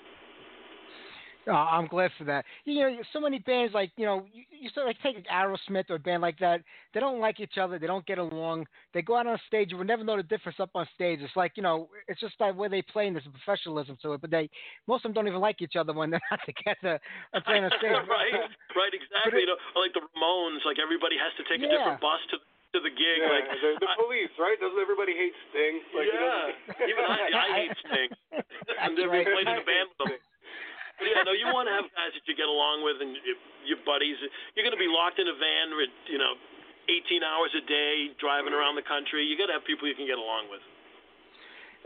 [1.45, 2.45] Uh, I'm glad for that.
[2.64, 5.26] You know, so many bands like you know, you, you sort of like take an
[5.32, 6.61] Aerosmith or a band like that.
[6.93, 7.78] They don't like each other.
[7.78, 8.66] They don't get along.
[8.93, 9.72] They go out on stage.
[9.72, 11.20] You would never know the difference up on stage.
[11.22, 14.14] It's like you know, it's just like where they play and there's a professionalism to
[14.14, 14.22] it.
[14.22, 14.49] But they
[14.88, 16.99] most of them don't even like each other when they're not together
[17.43, 17.91] playing on stage.
[17.91, 19.41] right, right, exactly.
[19.41, 22.38] you know, like the Ramones, like everybody has to take a different bus to
[22.74, 23.19] to the gig.
[23.21, 24.57] Yeah, like the, the I- police, right?
[24.57, 25.76] Doesn't everybody hate Sting?
[25.93, 28.09] Like, yeah, doesn't- even I, I hate Sting.
[28.34, 29.30] That's and then we right.
[29.30, 30.21] played in a band with them.
[30.97, 33.38] But yeah, no, you want to have guys that you get along with and your,
[33.65, 34.17] your buddies.
[34.53, 36.38] You're going to be locked in a van with, you know,
[36.86, 39.26] 18 hours a day driving around the country.
[39.26, 40.61] You got to have people you can get along with.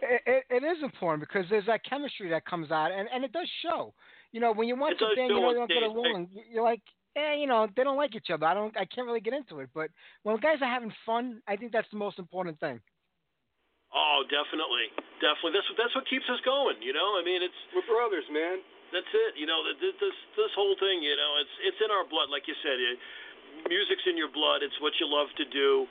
[0.04, 3.32] It, it, it is important because there's that chemistry that comes out, and, and it
[3.32, 3.94] does show.
[4.32, 6.28] You know, when you watch It a band, you know on they don't get along.
[6.52, 6.84] You're like,
[7.18, 8.46] eh, you know, they don't like each other.
[8.46, 9.70] I don't, I can't really get into it.
[9.74, 9.90] But
[10.22, 12.80] when guys are having fun, I think that's the most important thing.
[13.90, 14.92] Oh, definitely,
[15.24, 15.56] definitely.
[15.56, 16.76] That's what that's what keeps us going.
[16.84, 18.60] You know, I mean, it's We're brothers, man.
[18.92, 19.40] that's it.
[19.40, 21.00] You know, th- th- this this whole thing.
[21.02, 22.78] You know, it's it's in our blood, like you said.
[22.78, 23.00] It,
[23.66, 24.62] music's in your blood.
[24.62, 25.88] It's what you love to do.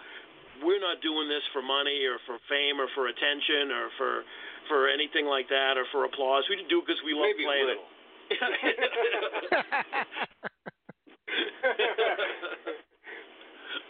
[0.62, 4.12] We're not doing this for money or for fame or for attention or for
[4.68, 6.44] for anything like that or for applause.
[6.52, 7.80] We do it because we love Maybe playing it.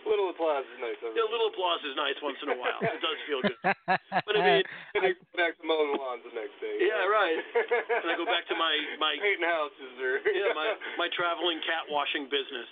[0.07, 0.95] Little applause is nice.
[1.03, 2.79] Yeah, a little applause is nice once in a while.
[2.79, 3.59] It does feel good.
[4.23, 4.63] But I mean,
[4.95, 6.79] And I go back to mowing the lawns the next day.
[6.79, 7.35] yeah, right.
[7.35, 8.71] And I go back to my
[9.03, 12.71] my painting houses or yeah my my traveling cat washing business.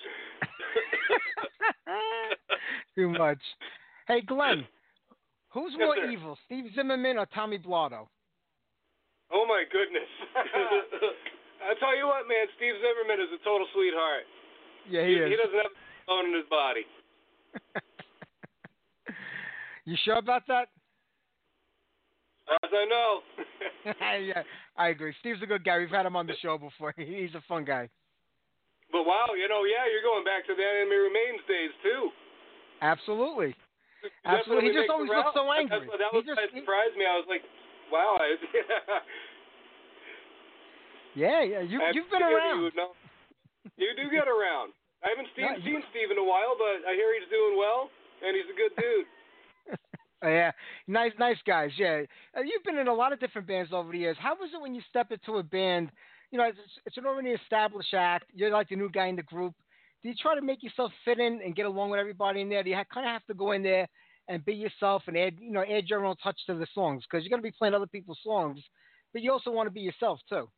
[2.95, 3.43] Too much.
[4.07, 4.62] Hey, Glenn,
[5.51, 6.07] who's Yes, more sir.
[6.14, 8.07] evil, Steve Zimmerman or Tommy Blotto?
[9.35, 10.07] Oh my goodness.
[11.66, 14.22] I tell you what, man, Steve Zimmerman is a total sweetheart.
[14.91, 15.30] Yeah, He, he is.
[15.30, 16.85] he doesn't have a bone in his body.
[19.85, 20.68] you sure about that?
[22.62, 23.20] As I know.
[24.20, 24.43] yeah,
[24.76, 25.14] I agree.
[25.20, 25.78] Steve's a good guy.
[25.78, 26.93] We've had him on the show before.
[26.97, 27.89] He's a fun guy.
[28.93, 32.11] but wow, you know, yeah, you're going back to the Enemy Remains days too.
[32.82, 33.55] Absolutely.
[34.26, 34.68] Absolutely.
[34.68, 35.89] He just always looks so angry.
[35.89, 37.07] That's, that was just- that surprised me.
[37.09, 37.41] I was like,
[37.91, 38.18] wow.
[38.20, 38.37] I,
[41.14, 41.61] Yeah, yeah.
[41.62, 42.64] You, you've been around.
[42.64, 42.91] You, know.
[43.76, 44.72] You do get around.
[45.04, 47.90] I haven't seen, No, seen Steve in a while, but I hear he's doing well,
[48.24, 49.08] and he's a good dude.
[50.24, 50.52] Yeah,
[50.88, 51.70] nice, nice guys.
[51.76, 52.00] Yeah,
[52.34, 54.16] uh, you've been in a lot of different bands over the years.
[54.18, 55.90] How was it when you step into a band?
[56.30, 58.30] You know, it's, it's an already established act.
[58.32, 59.52] You're like the new guy in the group.
[60.02, 62.62] Do you try to make yourself fit in and get along with everybody in there?
[62.62, 63.86] Do you kind of have to go in there
[64.28, 67.22] and be yourself and add, you know, add your own touch to the songs because
[67.22, 68.60] you're going to be playing other people's songs,
[69.12, 70.48] but you also want to be yourself too.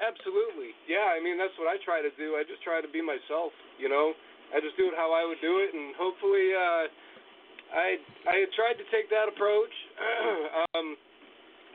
[0.00, 0.72] Absolutely.
[0.88, 2.34] Yeah, I mean that's what I try to do.
[2.40, 4.16] I just try to be myself, you know.
[4.50, 6.84] I just do it how I would do it and hopefully uh
[7.70, 7.86] I
[8.26, 9.70] I had tried to take that approach.
[10.74, 10.96] um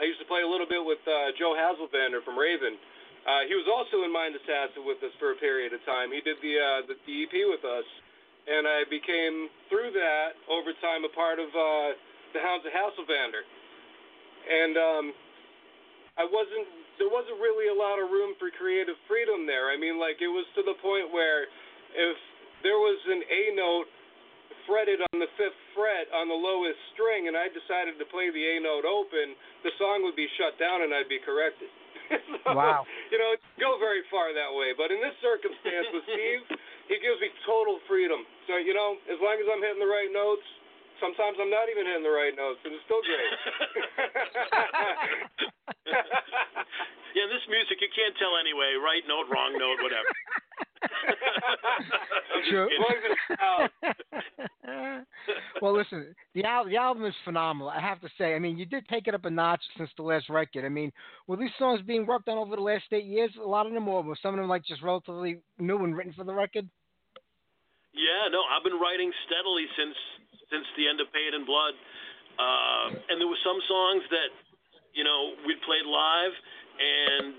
[0.02, 2.76] I used to play a little bit with uh Joe Hasselvander from Raven.
[3.30, 6.10] Uh he was also in Mind Assassin with us for a period of time.
[6.10, 7.86] He did the uh the, the EP with us
[8.50, 11.94] and I became through that over time a part of uh
[12.34, 13.46] the Hounds of Hasselvander.
[14.50, 15.06] And um
[16.18, 19.72] I wasn't there wasn't really a lot of room for creative freedom there.
[19.72, 21.48] I mean, like it was to the point where
[21.96, 22.18] if
[22.64, 23.88] there was an A note
[24.66, 28.42] fretted on the fifth fret on the lowest string, and I decided to play the
[28.42, 31.70] A note open, the song would be shut down and I'd be corrected.
[32.46, 32.86] so, Wow.
[33.10, 34.74] You know, it go very far that way.
[34.74, 36.44] But in this circumstance with Steve,
[36.90, 38.26] he gives me total freedom.
[38.50, 40.46] So you know, as long as I'm hitting the right notes,
[41.00, 43.32] sometimes I'm not even hitting the right notes, and it's still great.
[47.16, 48.76] yeah, this music you can't tell anyway.
[48.80, 50.12] Right note, wrong note, whatever.
[52.50, 52.68] True.
[52.68, 53.72] As long as it's out.
[55.62, 57.70] well, listen, the, al- the album is phenomenal.
[57.70, 58.36] I have to say.
[58.36, 60.66] I mean, you did take it up a notch since the last record.
[60.66, 60.92] I mean,
[61.28, 63.32] were these songs being worked on over the last eight years?
[63.42, 66.14] A lot of them, or were some of them like just relatively new and written
[66.14, 66.70] for the record?
[67.96, 69.96] Yeah, no, I've been writing steadily since
[70.52, 71.74] since the end of Paid in Blood,
[72.36, 74.32] uh, and there were some songs that
[74.94, 76.34] you know we'd played live,
[76.80, 77.34] and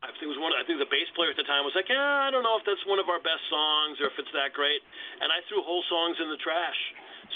[0.00, 0.56] I think it was one.
[0.56, 2.64] I think the bass player at the time was like, yeah, I don't know if
[2.64, 4.80] that's one of our best songs or if it's that great,
[5.20, 6.80] and I threw whole songs in the trash.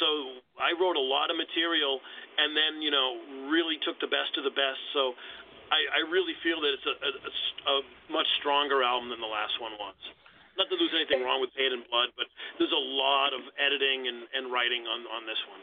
[0.01, 2.01] So I wrote a lot of material,
[2.41, 3.21] and then you know
[3.53, 4.81] really took the best of the best.
[4.97, 5.15] So
[5.71, 7.11] I, I really feel that it's a, a,
[7.69, 7.77] a
[8.11, 9.99] much stronger album than the last one was.
[10.57, 12.27] Not that there's anything wrong with Paid in Blood, but
[12.59, 15.63] there's a lot of editing and, and writing on, on this one.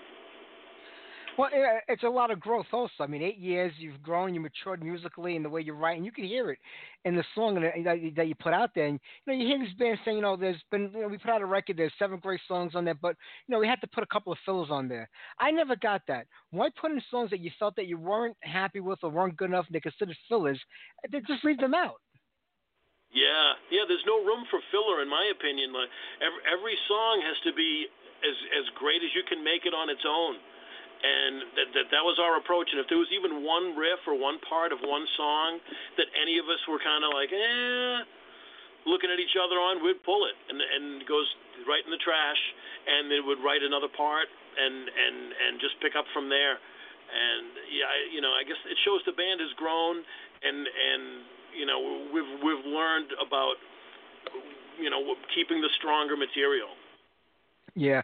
[1.37, 1.49] Well,
[1.87, 2.91] it's a lot of growth also.
[2.99, 6.05] I mean, eight years, you've grown, you matured musically in the way you write, and
[6.05, 6.59] you can hear it
[7.05, 8.87] in the song that, you put out there.
[8.87, 11.17] And, you know, you hear this band saying, you know, there's been, you know, we
[11.17, 13.15] put out a record, there's seven great songs on there, but,
[13.47, 15.09] you know, we had to put a couple of fillers on there.
[15.39, 16.27] I never got that.
[16.51, 19.51] Why put in songs that you felt that you weren't happy with or weren't good
[19.51, 20.59] enough and they considered fillers?
[21.09, 22.01] Just leave them out.
[23.11, 23.83] Yeah, yeah.
[23.87, 25.75] There's no room for filler, in my opinion.
[25.75, 25.91] Like
[26.23, 27.87] every, every song has to be
[28.23, 30.39] as as great as you can make it on its own,
[31.03, 32.71] and that, that that was our approach.
[32.71, 35.59] And if there was even one riff or one part of one song
[35.99, 37.97] that any of us were kind of like, eh,
[38.87, 41.27] looking at each other on, we'd pull it, and and it goes
[41.67, 42.41] right in the trash,
[42.87, 46.57] and then would write another part, and and and just pick up from there.
[47.11, 51.03] And yeah, I, you know, I guess it shows the band has grown, and and
[51.57, 53.55] you know we've we've learned about
[54.79, 56.69] you know keeping the stronger material.
[57.75, 58.01] Yeah.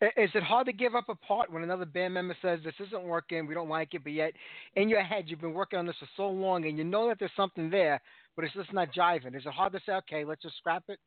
[0.00, 3.02] Is it hard to give up a part when another band member says this isn't
[3.02, 4.32] working, we don't like it, but yet
[4.76, 7.18] in your head you've been working on this for so long and you know that
[7.18, 8.00] there's something there,
[8.36, 9.34] but it's just not jiving?
[9.34, 11.00] Is it hard to say, okay, let's just scrap it?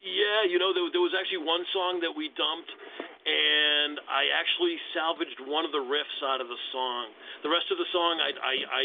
[0.00, 4.80] Yeah, you know, there, there was actually one song that we dumped, and I actually
[4.96, 7.12] salvaged one of the riffs out of the song.
[7.44, 8.82] The rest of the song, I, I, I,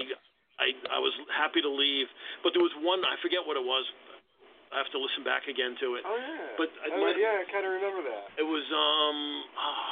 [0.55, 2.07] I, I was happy to leave,
[2.39, 3.83] but there was one I forget what it was.
[4.71, 6.03] I have to listen back again to it.
[6.03, 6.59] Oh yeah.
[6.59, 8.35] But I, oh, my, yeah, I kind of remember that.
[8.39, 9.19] it was um,
[9.55, 9.87] oh,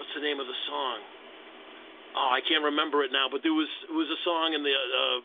[0.00, 0.98] what's the name of the song?
[2.16, 3.28] Oh, I can't remember it now.
[3.28, 5.18] But there was it was a song, and the uh,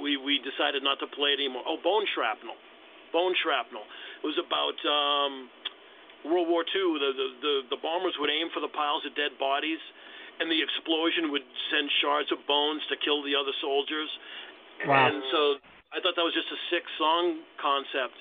[0.00, 1.62] we we decided not to play it anymore.
[1.68, 2.56] Oh, Bone Shrapnel.
[3.12, 3.84] Bone Shrapnel.
[4.24, 5.32] It was about um,
[6.26, 6.98] World War II.
[6.98, 9.80] The, the the the bombers would aim for the piles of dead bodies,
[10.40, 14.10] and the explosion would send shards of bones to kill the other soldiers.
[14.84, 15.08] Wow.
[15.08, 15.40] And so
[15.92, 18.16] I thought that was just a sick song concept.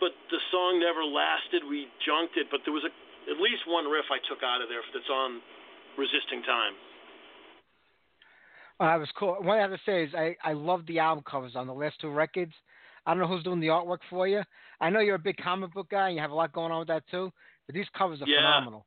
[0.00, 1.66] But the song never lasted.
[1.66, 2.92] We junked it, but there was a,
[3.30, 5.42] at least one riff I took out of there that's on
[5.98, 6.74] Resisting Time.
[8.78, 9.36] Uh, it was cool.
[9.42, 12.00] What I have to say is I, I love the album covers on the last
[12.00, 12.52] two records.
[13.06, 14.42] I don't know who's doing the artwork for you.
[14.80, 16.80] I know you're a big comic book guy and you have a lot going on
[16.80, 17.32] with that too,
[17.66, 18.38] but these covers are Yeah.
[18.38, 18.86] phenomenal.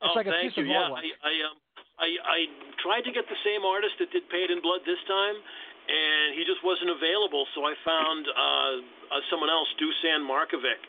[0.00, 0.64] It's oh, like a thank piece you.
[0.64, 1.04] of yeah, artwork.
[1.22, 1.56] I, I um,
[2.00, 2.38] I, I
[2.80, 6.42] tried to get the same artist that did Paid in Blood this time, and he
[6.48, 7.44] just wasn't available.
[7.54, 10.80] So I found uh, uh, someone else, Dusan Markovic.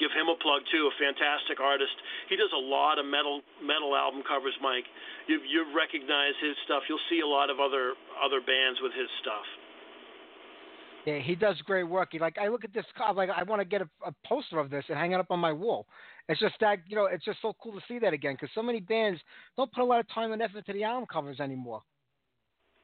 [0.00, 0.88] Give him a plug too.
[0.88, 1.92] A fantastic artist.
[2.32, 4.88] He does a lot of metal metal album covers, Mike.
[5.28, 6.82] You you recognize his stuff.
[6.88, 9.44] You'll see a lot of other other bands with his stuff.
[11.04, 12.08] Yeah, he does great work.
[12.12, 14.58] He like I look at this cover, like I want to get a, a poster
[14.58, 15.86] of this and hang it up on my wall.
[16.28, 18.62] It's just that you know, it's just so cool to see that again because so
[18.62, 19.20] many bands
[19.56, 21.82] don't put a lot of time and effort to the album covers anymore.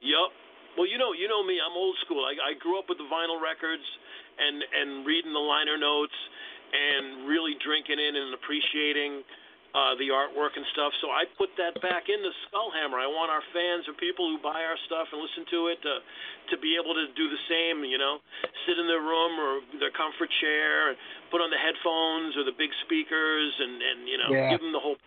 [0.01, 0.29] Yep.
[0.77, 1.59] Well, you know, you know me.
[1.59, 2.23] I'm old school.
[2.23, 3.83] I, I grew up with the vinyl records
[4.39, 6.15] and and reading the liner notes
[6.71, 9.23] and really drinking in and appreciating
[9.73, 10.89] uh, the artwork and stuff.
[11.01, 12.97] So I put that back into Skullhammer.
[12.97, 15.93] I want our fans or people who buy our stuff and listen to it to
[16.49, 17.85] to be able to do the same.
[17.85, 18.17] You know,
[18.65, 20.97] sit in their room or their comfort chair, and
[21.29, 24.49] put on the headphones or the big speakers, and and you know, Yeah.
[24.49, 24.97] give them the whole.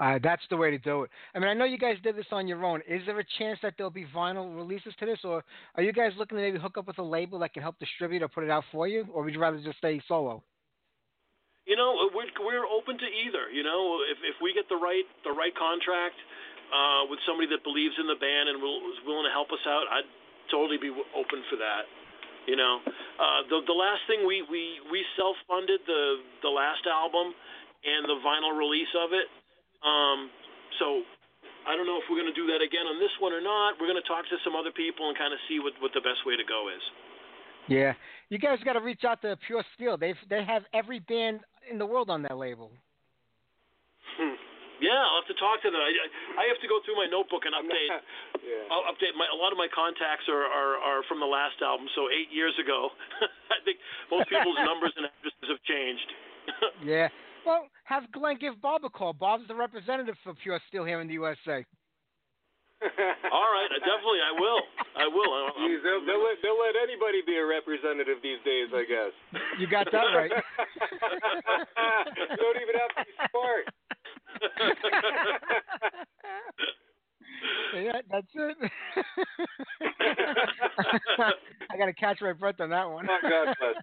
[0.00, 1.10] Uh, that's the way to do it.
[1.34, 2.80] I mean, I know you guys did this on your own.
[2.88, 5.44] Is there a chance that there'll be vinyl releases to this, or
[5.74, 8.22] are you guys looking to maybe hook up with a label that can help distribute
[8.22, 10.42] or put it out for you, or would you rather just stay solo?
[11.70, 13.46] You know, we're we're open to either.
[13.46, 16.18] You know, if if we get the right the right contract
[16.74, 19.62] uh, with somebody that believes in the band and will, is willing to help us
[19.70, 20.10] out, I'd
[20.50, 21.86] totally be open for that.
[22.50, 26.82] You know, uh, the the last thing we we we self funded the the last
[26.90, 27.30] album
[27.86, 29.30] and the vinyl release of it.
[29.86, 30.26] Um,
[30.82, 31.06] so
[31.70, 33.78] I don't know if we're going to do that again on this one or not.
[33.78, 36.02] We're going to talk to some other people and kind of see what what the
[36.02, 36.82] best way to go is.
[37.68, 37.94] Yeah,
[38.30, 39.96] You guys got to reach out to Pure Steel.
[39.96, 42.70] They they have every band in the world on that label.
[44.18, 44.34] Hmm.
[44.80, 45.76] Yeah, I'll have to talk to them.
[45.76, 45.92] I,
[46.40, 47.92] I have to go through my notebook and update.
[48.40, 48.64] yeah.
[48.72, 49.28] I'll update my.
[49.28, 52.56] A lot of my contacts are, are, are from the last album, so eight years
[52.56, 52.88] ago.
[53.52, 53.76] I think
[54.08, 56.08] most people's numbers and addresses have changed.
[56.80, 57.12] Yeah.
[57.44, 59.12] Well, have Glenn give Bob a call.
[59.12, 61.60] Bob's the representative for Pure Steel here in the USA.
[62.80, 64.62] All right, I definitely, I will.
[64.96, 65.28] I will.
[65.34, 68.84] I- I'm- Jeez, they'll, they'll, let, they'll let anybody be a representative these days, I
[68.88, 69.12] guess.
[69.58, 70.30] You got that right.
[70.32, 70.40] you
[72.36, 73.68] don't even have to be smart.
[77.74, 78.56] yeah, that's it.
[81.70, 83.06] I got to catch my breath on that one.
[83.10, 83.74] Oh, God bless.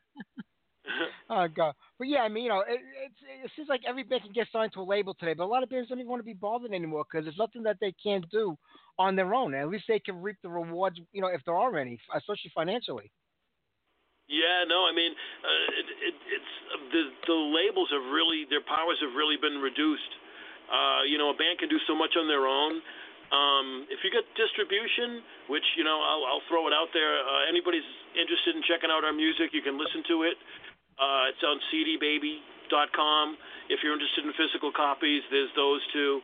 [1.30, 1.74] oh God!
[1.98, 4.48] But yeah, I mean, you know, it, it's it seems like every band can get
[4.52, 6.34] signed to a label today, but a lot of bands don't even want to be
[6.34, 8.58] bothered anymore because there's nothing that they can't do
[8.98, 9.54] on their own.
[9.54, 13.12] At least they can reap the rewards, you know, if there are any, especially financially.
[14.28, 18.64] Yeah, no, I mean, uh, it, it, it's uh, the the labels have really their
[18.64, 20.12] powers have really been reduced.
[20.68, 22.84] Uh, you know, a band can do so much on their own.
[23.28, 27.24] Um, if you get distribution, which you know, I'll, I'll throw it out there.
[27.24, 27.88] Uh, anybody's
[28.20, 30.36] interested in checking out our music, you can listen to it.
[30.98, 33.38] Uh, it's on CDBaby.com.
[33.70, 36.22] If you're interested in physical copies, there's those too.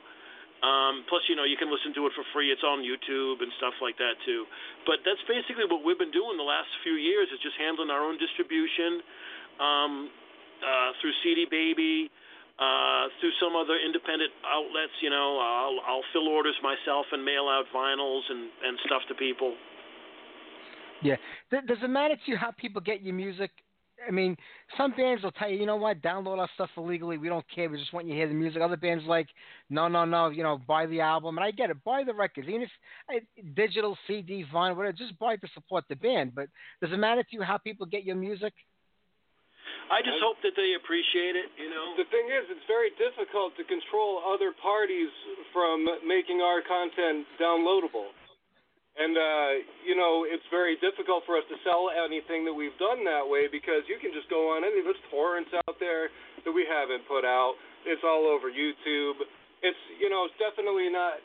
[0.63, 2.47] Um, plus, you know, you can listen to it for free.
[2.47, 4.47] It's on YouTube and stuff like that too.
[4.87, 7.99] But that's basically what we've been doing the last few years is just handling our
[7.99, 9.03] own distribution
[9.59, 10.07] um,
[10.63, 12.07] uh, through CD Baby,
[12.55, 14.95] uh, through some other independent outlets.
[15.03, 19.19] You know, I'll, I'll fill orders myself and mail out vinyls and, and stuff to
[19.19, 19.59] people.
[21.03, 21.19] Yeah.
[21.51, 23.51] Does it matter to you how people get your music?
[24.07, 24.35] I mean,
[24.77, 27.17] some bands will tell you, you know what, download our stuff illegally.
[27.17, 27.69] We don't care.
[27.69, 28.61] We just want you to hear the music.
[28.61, 29.27] Other bands like,
[29.69, 30.29] no, no, no.
[30.29, 31.37] You know, buy the album.
[31.37, 31.83] And I get it.
[31.83, 32.69] Buy the records, even if
[33.09, 33.21] I,
[33.55, 34.97] digital, CD, vinyl, whatever.
[34.97, 36.33] Just buy to support the band.
[36.35, 36.47] But
[36.81, 38.53] does it matter to you how people get your music?
[39.91, 41.51] I just hope that they appreciate it.
[41.59, 41.93] You know.
[41.99, 45.11] The thing is, it's very difficult to control other parties
[45.51, 48.09] from making our content downloadable.
[48.93, 49.49] And, uh,
[49.81, 53.49] you know, it's very difficult for us to sell anything that we've done that way
[53.49, 56.13] because you can just go on any, of those torrents out there
[56.45, 57.57] that we haven't put out.
[57.89, 59.17] It's all over YouTube.
[59.65, 61.17] It's, you know, it's definitely not,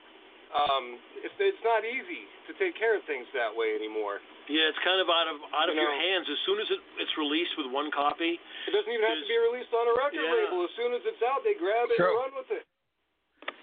[0.56, 4.24] um, it's, it's not easy to take care of things that way anymore.
[4.48, 6.00] Yeah, it's kind of out of out of You your know.
[6.08, 6.24] hands.
[6.24, 9.36] As soon as it, it's released with one copy, It doesn't even have to be
[9.44, 10.32] released on a record Yeah.
[10.32, 10.64] label.
[10.64, 12.08] As soon as it's out, they grab it Sure.
[12.08, 12.64] and run with it.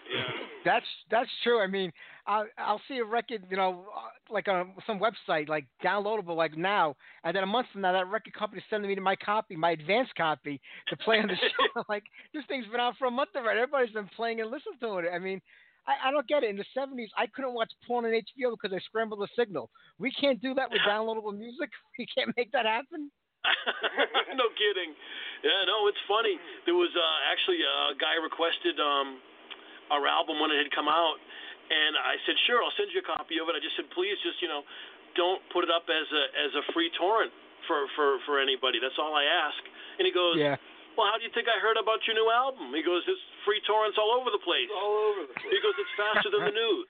[0.06, 0.30] Yeah.
[0.62, 1.58] That's that's true.
[1.58, 1.90] I mean,
[2.28, 6.58] I'll, I'll see a record, you know, uh, like on some website, like downloadable, like
[6.58, 9.72] now, and then a month from now, that record company's sending me my copy, my
[9.72, 11.84] advance copy, to play on the show.
[11.90, 12.04] like
[12.34, 13.60] this thing's been out for a month already.
[13.60, 15.06] Everybody's been playing and listening to it.
[15.14, 15.40] I mean,
[15.88, 16.50] I, I don't get it.
[16.50, 19.70] In the '70s, I couldn't watch porn on HBO because I scrambled the signal.
[20.00, 21.70] We can't do that with downloadable music.
[21.98, 23.12] We can't make that happen.
[24.36, 24.92] no kidding.
[25.46, 26.36] Yeah, no, it's funny.
[26.66, 29.22] There was uh, actually a guy requested um,
[29.92, 31.22] our album when it had come out,
[31.72, 33.58] and I said, sure, I'll send you a copy of it.
[33.58, 34.62] I just said, please, just you know,
[35.18, 37.32] don't put it up as a as a free torrent
[37.66, 38.78] for for for anybody.
[38.84, 39.62] That's all I ask.
[39.98, 40.60] And he goes, Yeah.
[41.00, 42.70] well, how do you think I heard about your new album?
[42.76, 44.68] He goes, there's free torrents all over the place.
[44.76, 45.50] All over the place.
[45.56, 46.86] He goes, it's faster than the news.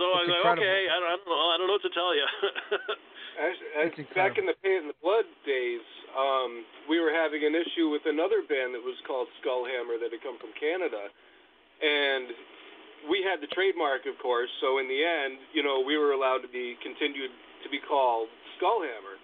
[0.00, 1.84] So I was It's like, okay, I don't, I don't know, I don't know what
[1.84, 2.24] to tell you.
[3.44, 5.84] Actually, It's I- back in the Paint and the Blood days,
[6.16, 10.22] um, we were having an issue with another band that was called Skullhammer that had
[10.24, 11.10] come from Canada,
[11.84, 12.32] and
[13.08, 14.50] we had the trademark, of course.
[14.60, 17.32] So in the end, you know, we were allowed to be continued
[17.64, 19.16] to be called Skullhammer,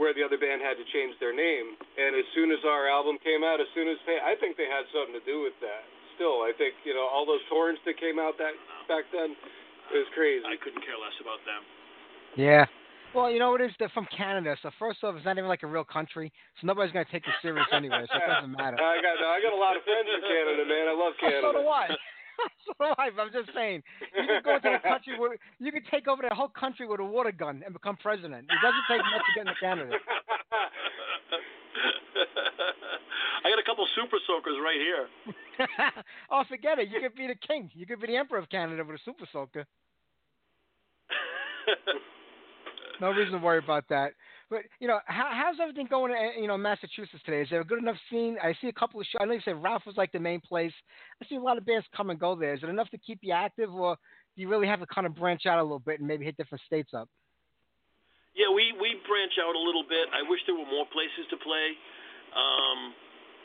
[0.00, 1.78] where the other band had to change their name.
[1.78, 4.66] And as soon as our album came out, as soon as Paint, I think they
[4.66, 5.86] had something to do with that.
[6.18, 8.54] Still, I think you know all those torrents that came out that
[8.86, 9.34] back then.
[9.90, 10.46] It was crazy.
[10.46, 11.60] I couldn't care less about them.
[12.38, 12.64] Yeah.
[13.14, 13.76] Well, you know what it is?
[13.78, 16.90] They're from Canada, so first off, it's not even like a real country, so nobody's
[16.90, 18.74] gonna take you serious anyway, so it doesn't matter.
[18.74, 20.90] I got no, I got a lot of friends in Canada, man.
[20.90, 21.46] I love Canada.
[21.54, 21.94] So do I.
[22.66, 23.10] so do I.
[23.14, 23.82] But I'm just saying,
[24.16, 27.00] you can go into the country where you can take over the whole country with
[27.00, 28.46] a water gun and become president.
[28.50, 29.96] It doesn't take much to get into Canada.
[33.44, 35.06] I got a couple super soakers right here.
[36.30, 36.88] oh, forget it.
[36.88, 37.70] You could be the king.
[37.74, 39.66] You could be the emperor of Canada with a super soaker.
[43.00, 44.12] No reason to worry about that.
[44.50, 46.12] But you know, how, how's everything going?
[46.12, 47.42] In, you know, Massachusetts today.
[47.42, 48.36] Is there a good enough scene?
[48.42, 49.20] I see a couple of shows.
[49.20, 50.72] I know you said Ralph was like the main place.
[51.22, 52.54] I see a lot of bands come and go there.
[52.54, 53.96] Is it enough to keep you active, or
[54.36, 56.36] do you really have to kind of branch out a little bit and maybe hit
[56.36, 57.08] different states up?
[58.34, 60.10] Yeah, we we branch out a little bit.
[60.10, 61.66] I wish there were more places to play,
[62.34, 62.92] um,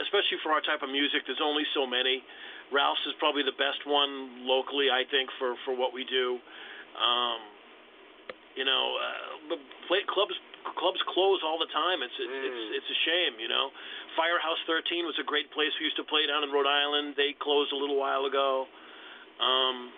[0.01, 1.29] especially for our type of music.
[1.29, 2.25] There's only so many.
[2.73, 6.41] Ralph's is probably the best one locally, I think, for for what we do.
[6.97, 7.39] Um,
[8.57, 9.55] you know, uh,
[9.87, 10.33] play, clubs
[10.75, 12.03] clubs close all the time.
[12.03, 13.71] It's it's it's, it's a shame, you know.
[14.17, 17.15] Firehouse 13 was a great place we used to play down in Rhode Island.
[17.15, 18.67] They closed a little while ago.
[19.39, 19.93] Um,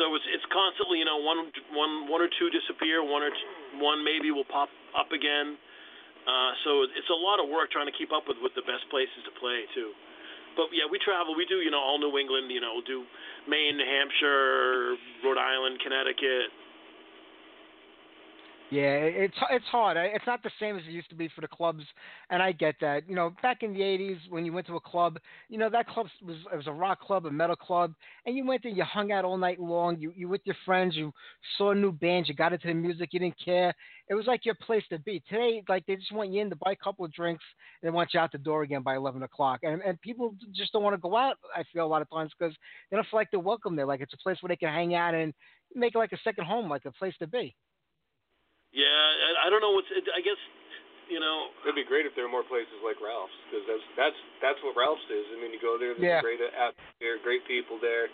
[0.00, 3.48] so it's it's constantly, you know, one one one or two disappear, one or two,
[3.82, 5.58] one maybe will pop up again.
[6.28, 8.84] Uh, so it's a lot of work trying to keep up with with the best
[8.92, 9.92] places to play too.
[10.56, 11.38] But yeah, we travel.
[11.38, 12.50] We do, you know, all New England.
[12.50, 13.06] You know, we'll do
[13.46, 16.50] Maine, New Hampshire, Rhode Island, Connecticut.
[18.70, 19.96] Yeah, it's it's hard.
[19.96, 21.82] It's not the same as it used to be for the clubs,
[22.28, 23.08] and I get that.
[23.08, 25.88] You know, back in the '80s when you went to a club, you know that
[25.88, 27.94] club was it was a rock club, a metal club,
[28.26, 29.96] and you went there, you hung out all night long.
[29.98, 31.12] You you with your friends, you
[31.56, 33.72] saw new bands, you got into the music, you didn't care.
[34.10, 35.22] It was like your place to be.
[35.30, 37.44] Today, like they just want you in to buy a couple of drinks,
[37.80, 39.60] and they want you out the door again by 11 o'clock.
[39.62, 41.36] And and people just don't want to go out.
[41.56, 42.54] I feel a lot of times because
[42.90, 43.86] they don't feel like they're welcome there.
[43.86, 45.32] Like it's a place where they can hang out and
[45.74, 47.54] make it like a second home, like a place to be.
[48.78, 49.90] Yeah, I, I don't know what's.
[49.90, 50.38] It, I guess
[51.10, 51.50] you know.
[51.66, 54.78] It'd be great if there were more places like Ralph's because that's that's that's what
[54.78, 55.26] Ralph's is.
[55.34, 56.22] I mean, you go there, there's Yeah.
[56.22, 58.06] great atmosphere, great people there.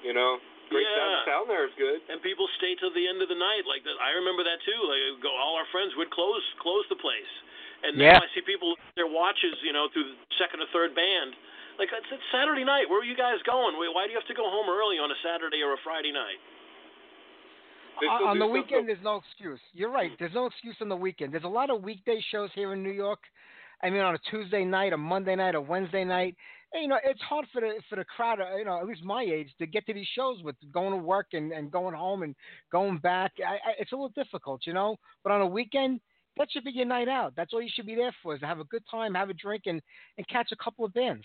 [0.00, 0.40] You know,
[0.72, 0.96] great Yeah.
[0.96, 2.00] down town there is good.
[2.08, 3.68] And people stay till the end of the night.
[3.68, 4.80] Like that, I remember that too.
[4.88, 7.32] Like go, all our friends would close close the place,
[7.84, 8.16] and Yeah.
[8.16, 11.36] now I see people their watches, you know, through the second or third band.
[11.76, 12.88] Like it's, it's Saturday night.
[12.88, 13.76] Where are you guys going?
[13.76, 16.36] Why do you have to go home early on a Saturday or a Friday night?
[17.98, 19.60] On still on do the weekend, there's no excuse.
[19.72, 20.10] You're right.
[20.18, 21.32] There's no excuse on the weekend.
[21.32, 23.20] There's a lot of weekday shows here in New York.
[23.82, 26.36] I mean, on a Tuesday night, a Monday night, a Wednesday night.
[26.72, 29.04] And, you know, it's hard for the for the crowd, uh, you know, at least
[29.04, 32.22] my age, to get to these shows with going to work and, and going home
[32.22, 32.34] and
[32.70, 33.32] going back.
[33.38, 34.96] I, I, it's a little difficult, you know.
[35.22, 36.00] But on a weekend,
[36.38, 37.34] that should be your night out.
[37.36, 39.34] That's all you should be there for, is to have a good time, have a
[39.34, 39.82] drink, and
[40.16, 41.24] and catch a couple of bands.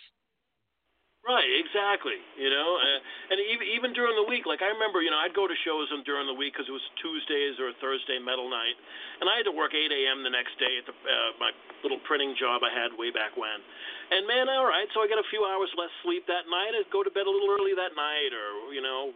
[1.27, 2.15] Right, exactly.
[2.39, 5.35] You know, uh, and even even during the week, like I remember, you know, I'd
[5.35, 8.79] go to shows on during the week because it was Tuesdays or Thursday metal night,
[9.19, 10.23] and I had to work 8 a.m.
[10.23, 11.51] the next day at the uh, my
[11.83, 13.59] little printing job I had way back when.
[13.59, 16.71] And man, all right, so I got a few hours less sleep that night.
[16.79, 19.11] I'd go to bed a little early that night, or you know,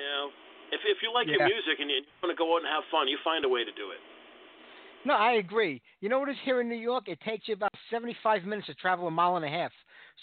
[0.00, 0.32] you know,
[0.72, 3.04] if if you like your music and you want to go out and have fun,
[3.04, 4.00] you find a way to do it.
[5.04, 5.80] No, I agree.
[6.00, 7.04] You know what is here in New York?
[7.06, 9.72] It takes you about 75 minutes to travel a mile and a half.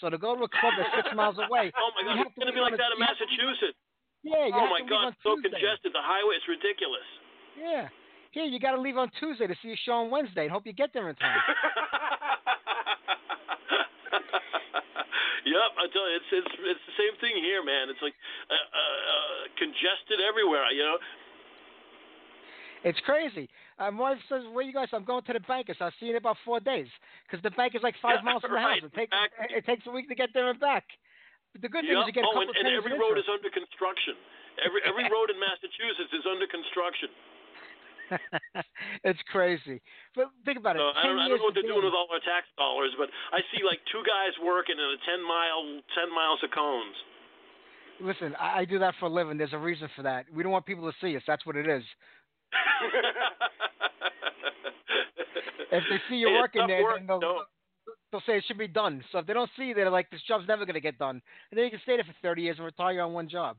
[0.00, 2.52] So to go to a club that's six miles away, Oh my God, it's gonna
[2.52, 3.78] be like that in to- Massachusetts.
[4.22, 5.94] Yeah, Oh my to God, it's so congested.
[5.94, 7.06] The highway, is ridiculous.
[7.56, 7.88] Yeah.
[8.36, 10.66] Here, you got to leave on Tuesday to see a show on Wednesday and hope
[10.68, 11.40] you get there in time.
[15.48, 17.88] yep, I tell you, it's it's it's the same thing here, man.
[17.88, 18.12] It's like
[18.52, 20.68] uh, uh, uh, congested everywhere.
[20.68, 20.98] You know.
[22.86, 23.50] It's crazy.
[23.82, 25.66] Uh, my wife says, "Where you guys?" I'm going to the bank.
[25.66, 26.86] I said, "I'll see you in about four days,"
[27.26, 28.78] because the bank is like five Yeah, miles from the house.
[28.78, 29.58] It takes exactly.
[29.58, 30.86] it takes a week to get there and back.
[31.50, 33.26] But the good thing is you get a oh, couple and, and every road is
[33.26, 34.14] under construction.
[34.62, 37.10] Every every road in Massachusetts is under construction.
[39.02, 39.82] it's crazy.
[40.14, 40.86] But think about it.
[40.86, 43.10] So I don't, I don't know what they're doing with all our tax dollars, but
[43.34, 46.94] I see like two guys working in a ten mile ten miles of cones.
[48.00, 49.38] Listen, I, I do that for a living.
[49.38, 50.26] There's a reason for that.
[50.32, 51.22] We don't want people to see us.
[51.26, 51.82] That's what it is.
[55.72, 57.42] If they see you Hey, working there, work, then they'll, no.
[58.10, 59.02] they'll say it should be done.
[59.12, 61.20] So if they don't see you, they're like, this job's never going to get done.
[61.50, 63.56] And then you can stay there for 30 years and retire on one job.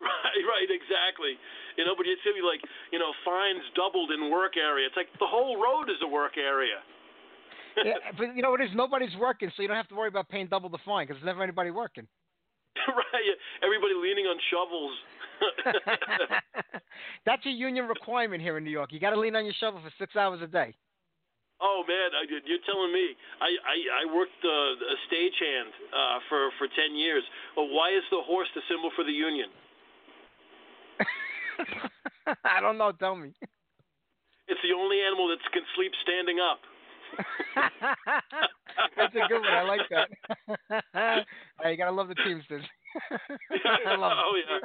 [0.00, 1.38] Right, right, exactly.
[1.78, 2.60] You know, but it's gonna be like,
[2.92, 4.86] you know, fines doubled in work area.
[4.86, 6.82] It's like the whole road is a work area.
[7.78, 8.76] yeah, but you know what it is?
[8.76, 11.30] Nobody's working, so you don't have to worry about paying double the fine because there's
[11.30, 12.06] never anybody working.
[12.90, 13.34] right.
[13.62, 14.92] Everybody leaning on shovels.
[17.26, 18.92] That's a union requirement here in New York.
[18.92, 20.74] You got to lean on your shovel for six hours a day.
[21.60, 23.16] oh man, I, you're telling me.
[23.40, 27.22] I I, I worked uh, a stagehand uh, for for ten years.
[27.56, 29.48] Well, why is the horse the symbol for the union?
[32.44, 32.92] I don't know.
[32.92, 33.32] Tell me.
[34.46, 36.60] It's the only animal that can sleep standing up.
[38.96, 39.52] That's a good one.
[39.52, 40.08] I like that.
[41.62, 42.64] hey, you gotta love the Teamsters.
[43.86, 44.18] I love it.
[44.24, 44.58] oh yeah,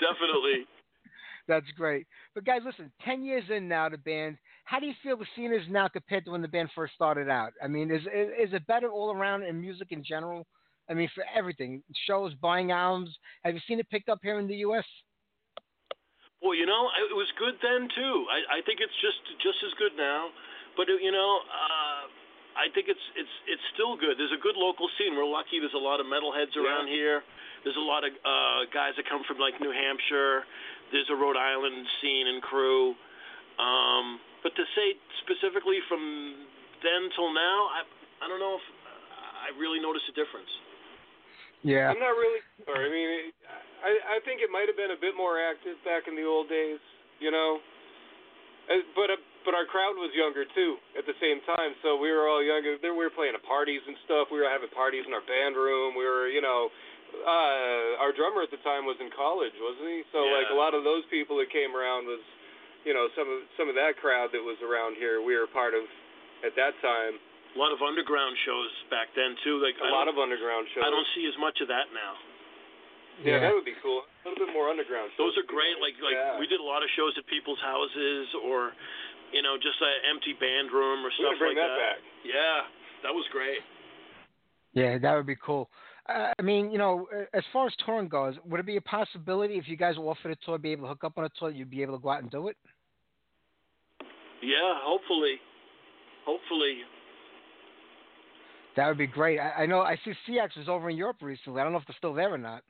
[0.00, 0.66] definitely.
[1.48, 2.06] That's great.
[2.34, 4.36] But guys, listen, ten years in now, the band.
[4.64, 7.28] How do you feel the scene is now compared to when the band first started
[7.28, 7.52] out?
[7.62, 10.46] I mean, is is, is it better all around in music in general?
[10.88, 13.16] I mean, for everything, shows, buying albums.
[13.44, 14.84] Have you seen it picked up here in the U.S.?
[16.44, 18.16] Well, you know, it was good then too.
[18.28, 20.28] I, I think it's just just as good now,
[20.76, 22.04] but you know, uh,
[22.52, 24.20] I think it's it's it's still good.
[24.20, 25.16] There's a good local scene.
[25.16, 25.56] We're lucky.
[25.56, 27.24] There's a lot of metalheads around here.
[27.64, 30.44] There's a lot of uh, guys that come from like New Hampshire.
[30.92, 32.94] There's a Rhode Island scene and crew.
[33.56, 34.94] Um, but to say
[35.24, 36.00] specifically from
[36.84, 37.80] then till now, I
[38.20, 38.66] I don't know if
[39.44, 40.52] I really noticed a difference.
[41.64, 41.88] Yeah.
[41.88, 42.76] I'm not really sure.
[42.76, 43.24] I mean, it,
[43.80, 46.52] I I think it might have been a bit more active back in the old
[46.52, 46.78] days.
[47.22, 47.62] You know,
[48.68, 52.08] Uh, but uh, but our crowd was younger too at the same time, so we
[52.08, 52.80] were all younger.
[52.80, 54.32] Then we were playing at parties and stuff.
[54.32, 55.92] We were having parties in our band room.
[55.92, 56.72] We were, you know,
[57.22, 60.00] uh, our drummer at the time was in college, wasn't he?
[60.10, 60.38] So Yeah.
[60.42, 62.20] like a lot of those people that came around was,
[62.84, 65.22] you know, some of some of that crowd that was around here.
[65.22, 65.84] We were part of
[66.44, 67.18] at that time.
[67.54, 69.62] A lot of underground shows back then too.
[69.62, 70.82] Like A I lot of underground shows.
[70.84, 72.14] I don't see as much of that now.
[73.22, 74.02] Yeah, that would be cool.
[74.02, 75.12] A little bit more underground.
[75.16, 75.78] Those are great.
[75.78, 76.38] Like like Yeah.
[76.38, 78.74] we did a lot of shows at people's houses or,
[79.30, 81.98] you know, just an empty band room or We stuff gotta bring like that back.
[82.26, 82.66] Yeah,
[83.06, 83.62] that was great.
[84.74, 85.70] Yeah, that would be cool.
[86.06, 88.82] Uh, I mean, you know, uh, as far as touring goes, would it be a
[88.82, 91.30] possibility if you guys were offered a tour, be able to hook up on a
[91.38, 92.56] tour, you'd be able to go out and do it?
[94.42, 95.40] Yeah, hopefully,
[96.26, 96.84] hopefully.
[98.76, 99.40] That would be great.
[99.40, 101.60] I, I know I see CX was over in Europe recently.
[101.60, 102.60] I don't know if they're still there or not.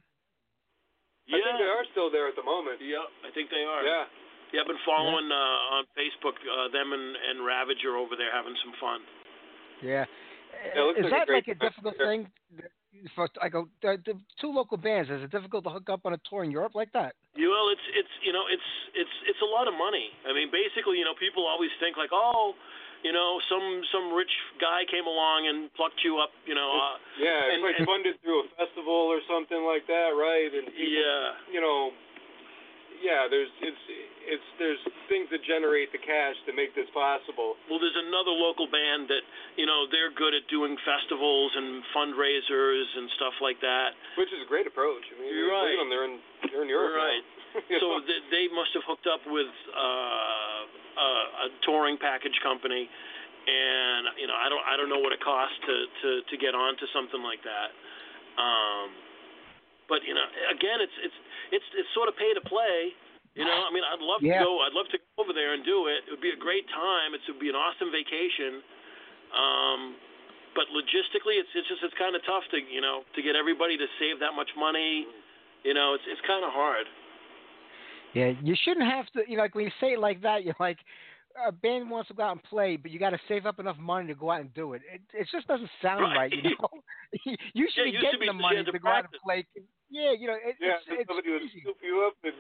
[1.27, 2.79] Yeah, I think they are still there at the moment.
[2.79, 3.83] Yeah, I think they are.
[3.83, 4.05] Yeah.
[4.53, 6.39] Yeah, I've been following uh, on Facebook.
[6.39, 9.01] Uh, them and and Ravage are over there having some fun.
[9.83, 10.05] Yeah.
[10.55, 12.31] Yeah, it looks is like that great like a time difficult thing
[13.15, 15.11] for like a the, the two local bands?
[15.11, 17.15] Is it difficult to hook up on a tour in Europe like that?
[17.35, 20.11] You well, it's it's you know it's it's it's a lot of money.
[20.29, 22.55] I mean, basically, you know, people always think like, oh,
[23.03, 26.71] you know, some some rich guy came along and plucked you up, you know.
[26.73, 30.49] Uh, Yeah, it's and- like and- funded through a festival or something like that, right?
[30.55, 31.23] And people, yeah,
[31.53, 31.93] you know,
[33.03, 33.83] yeah, there's it's
[34.25, 34.81] it's there's
[35.11, 37.59] things that generate the cash to make this possible.
[37.69, 39.25] Well, there's another local band that
[39.59, 43.97] you know they're good at doing festivals and fundraisers and stuff like that.
[44.17, 45.03] Which is a great approach.
[45.11, 45.75] I mean, You're right.
[45.75, 46.17] them, they're in
[46.51, 46.95] they're in Europe.
[46.95, 47.25] You're right.
[47.71, 48.05] You so know?
[48.05, 50.63] they, they must have hooked up with uh,
[50.99, 51.11] a,
[51.45, 55.59] a touring package company, and you know I don't I don't know what it costs
[55.67, 57.71] to to to get onto something like that.
[58.35, 58.91] Um,
[59.89, 61.19] but you know, again, it's it's
[61.53, 62.93] it's it's sort of pay to play.
[63.35, 64.39] You know, I mean, I'd love Yeah.
[64.39, 64.63] to go.
[64.63, 66.07] I'd love to go over there and do it.
[66.07, 67.19] It would be a great time.
[67.19, 68.63] It would be an awesome vacation.
[69.35, 69.99] Um,
[70.55, 73.75] but logistically, it's it's just it's kind of tough to you know to get everybody
[73.77, 75.07] to save that much money.
[75.67, 76.87] You know, it's it's kind of hard.
[78.15, 79.27] Yeah, you shouldn't have to.
[79.27, 80.79] You know, like when you say it like that, you're like,
[81.45, 83.77] a band wants to go out and play, but you got to save up enough
[83.79, 84.83] money to go out and do it.
[84.87, 86.31] It, it just doesn't sound right.
[86.31, 86.33] Right.
[86.33, 86.69] you know,
[87.55, 89.45] you should Yeah, be getting be the money to, to go out and play.
[89.91, 91.61] Yeah, you know, it, yeah, it's, it's somebody would easy.
[91.61, 92.35] scoop you up and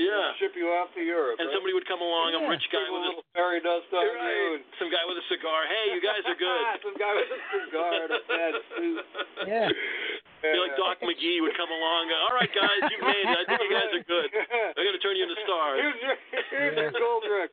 [0.00, 0.34] Yeah.
[0.42, 1.38] ship you off to Europe.
[1.38, 1.54] And right?
[1.54, 4.58] somebody would come along, a rich guy Sprinkle with a little fairy dust on you.
[4.58, 5.68] And, some guy with a cigar.
[5.70, 6.62] Hey, you guys are good.
[6.84, 9.04] Some guy with a cigar and a bad suit.
[9.46, 9.68] Yeah.
[10.44, 12.12] Be like Doc McGhee would come along.
[12.12, 13.32] Go, All right, guys, you made it.
[13.32, 14.28] I think you guys are good.
[14.76, 15.80] I'm gonna turn you into stars.
[15.80, 16.16] Here's your,
[16.52, 17.50] here's your gold record.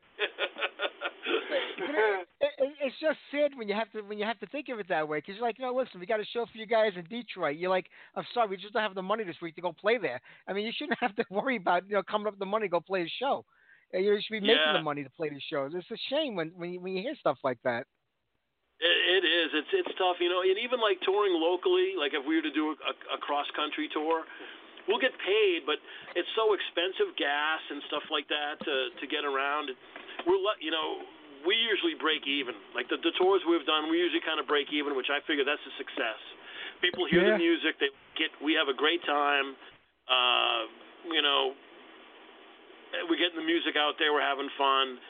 [1.24, 4.78] It, it, it's just sad when you have to when you have to think of
[4.80, 6.66] it that way because you're like, you know, listen, we got a show for you
[6.66, 7.56] guys in Detroit.
[7.56, 7.86] You're like,
[8.16, 10.20] I'm sorry, we just don't have the money this week to go play there.
[10.48, 12.66] I mean, you shouldn't have to worry about you know coming up with the money
[12.66, 13.44] to go play a show.
[13.94, 14.72] Uh, You should be making Yeah.
[14.74, 15.72] the money to play these shows.
[15.74, 17.86] It's a shame when when you, when you hear stuff like that.
[18.82, 19.48] It, it is.
[19.62, 20.42] It's it's tough, you know.
[20.42, 23.86] And even like touring locally, like if we were to do a, a cross country
[23.94, 24.26] tour,
[24.90, 25.78] we'll get paid, but
[26.18, 29.70] it's so expensive, gas and stuff like that to to get around.
[30.26, 31.06] We're you know.
[31.42, 32.54] We usually break even.
[32.70, 35.42] Like the, the tours we've done, we usually kind of break even, which I figure
[35.42, 36.22] that's a success.
[36.78, 37.34] People hear Yeah.
[37.34, 38.30] the music, they get.
[38.38, 39.58] We have a great time.
[40.06, 40.70] Uh,
[41.10, 41.58] you know,
[43.10, 44.14] we're getting the music out there.
[44.14, 45.02] We're having fun.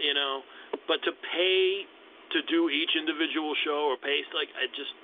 [0.00, 0.40] You know,
[0.88, 1.84] but to pay
[2.32, 4.94] to do each individual show or pay like I just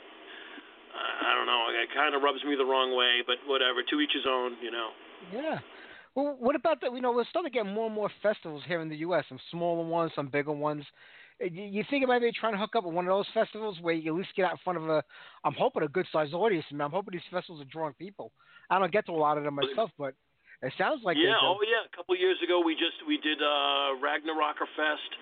[0.96, 1.68] I don't know.
[1.70, 3.82] It kind of rubs me the wrong way, but whatever.
[3.82, 4.90] To each his own, you know.
[5.32, 5.58] Yeah.
[6.14, 6.92] Well, what about that?
[6.92, 9.24] You know, we're starting to get more and more festivals here in the U.S.
[9.28, 10.84] Some smaller ones, some bigger ones.
[11.42, 13.94] Uh, You think about maybe trying to hook up with one of those festivals where
[13.94, 15.04] you at least get out in front of a,
[15.44, 16.64] I'm hoping a good sized audience.
[16.70, 18.32] I mean, I'm hoping these festivals are drawing people.
[18.70, 20.14] I don't get to a lot of them myself, but
[20.62, 21.36] it sounds like yeah.
[21.42, 21.84] Oh yeah.
[21.84, 25.12] A couple years ago, we just we did uh, Ragnarocker Fest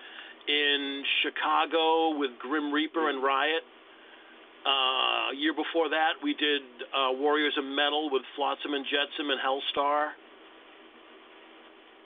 [0.49, 3.63] in Chicago with Grim Reaper and Riot.
[4.65, 9.29] Uh, a year before that, we did uh, Warriors of Metal with Flotsam and Jetsam
[9.31, 10.17] and Helstar.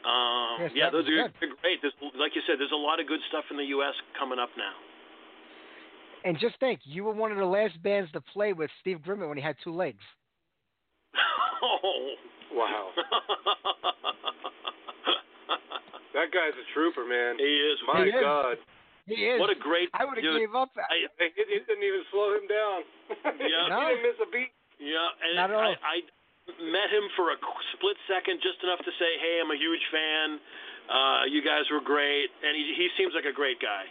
[0.02, 1.78] Um, Yes, yeah, those are they're great.
[1.82, 3.94] There's, like you said, there's a lot of good stuff in the U.S.
[4.18, 4.74] coming up now.
[6.24, 9.28] And just think, you were one of the last bands to play with Steve Grimmett
[9.28, 10.02] when he had two legs.
[11.62, 12.14] oh.
[12.52, 12.90] Wow.
[16.18, 17.38] That guy's a trooper, man.
[17.38, 17.78] he is.
[17.86, 18.18] My He is.
[18.18, 18.56] God.
[19.06, 19.38] He is.
[19.38, 20.42] What a great I would have dude.
[20.42, 20.74] gave up.
[20.76, 22.78] I, It, it didn't even slow him down.
[23.38, 23.64] Yeah.
[23.64, 23.78] he No.
[23.88, 24.50] didn't miss a beat.
[24.82, 25.72] yeah, and Not at all.
[25.78, 25.96] I, I
[26.60, 27.36] met him for a
[27.78, 30.28] split second, just enough to say, "Hey, I'm a huge fan.
[30.90, 33.84] Uh, you guys were great," and he he seems like a great guy.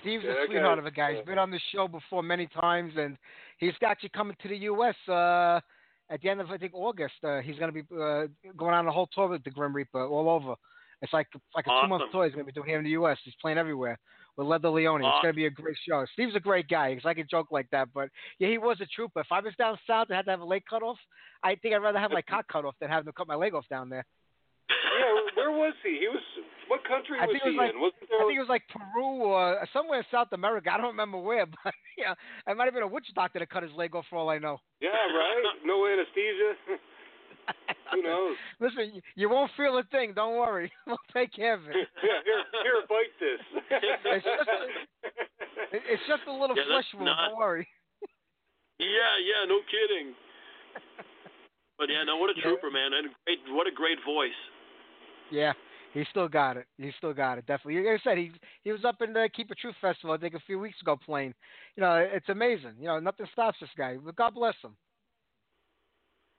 [0.00, 1.14] Steve's Yeah, a sweetheart guy- of a guy.
[1.16, 3.16] He's been on the show before many times, and
[3.58, 4.96] he's got you coming to the U.S.
[5.08, 5.60] Uh,
[6.10, 7.14] at the end of I think August.
[7.22, 8.26] Uh, he's going to be uh,
[8.56, 10.54] going on a whole tour with the Grim Reaper all over.
[11.02, 12.90] It's like like a two month tour he's going to be doing here in the
[12.90, 13.18] U.S.
[13.24, 13.98] He's playing everywhere
[14.36, 15.02] with Leather Leone.
[15.02, 16.04] It's going to be a great show.
[16.12, 16.94] Steve's a great guy.
[16.94, 19.20] He's like a joke like that, but yeah, he was a trooper.
[19.20, 20.98] If I was down south and had to have a leg cut off,
[21.42, 23.54] I think I'd rather have my cock cut off than have them cut my leg
[23.54, 24.04] off down there.
[24.68, 25.98] Yeah, where was he?
[26.00, 26.22] He was.
[26.68, 27.80] What country I was think it he was like in?
[27.80, 28.20] Wasn't there?
[28.20, 30.70] I think it was like Peru or somewhere in South America.
[30.70, 32.14] I don't remember where, but yeah,
[32.46, 34.38] it might have been a witch doctor that cut his leg off for all I
[34.38, 34.58] know.
[34.80, 35.42] Yeah, right.
[35.64, 36.78] No anesthesia.
[37.94, 38.36] Who knows?
[38.60, 40.12] Listen, you- you won't feel a thing.
[40.14, 40.70] Don't worry.
[40.86, 41.74] We'll take care of it.
[42.02, 43.40] yeah, here, here, bite this.
[43.70, 44.48] It's just,
[45.72, 47.06] it- it's just a little Yeah, flesh wound.
[47.06, 47.68] not- Don't worry.
[48.78, 50.14] Yeah, yeah, no kidding.
[51.78, 52.42] But yeah, no, what a Yeah.
[52.44, 54.36] trooper, man, and great, what a great voice.
[55.30, 55.52] Yeah,
[55.94, 56.66] he still got it.
[56.76, 57.46] He still got it.
[57.46, 57.82] Definitely.
[57.84, 58.32] Like I said, he
[58.64, 60.96] he was up in the Keep It True Festival, I think, a few weeks ago
[60.96, 61.34] playing.
[61.76, 62.74] You know, it's amazing.
[62.78, 63.96] You know, nothing stops this guy.
[63.96, 64.76] But God bless him.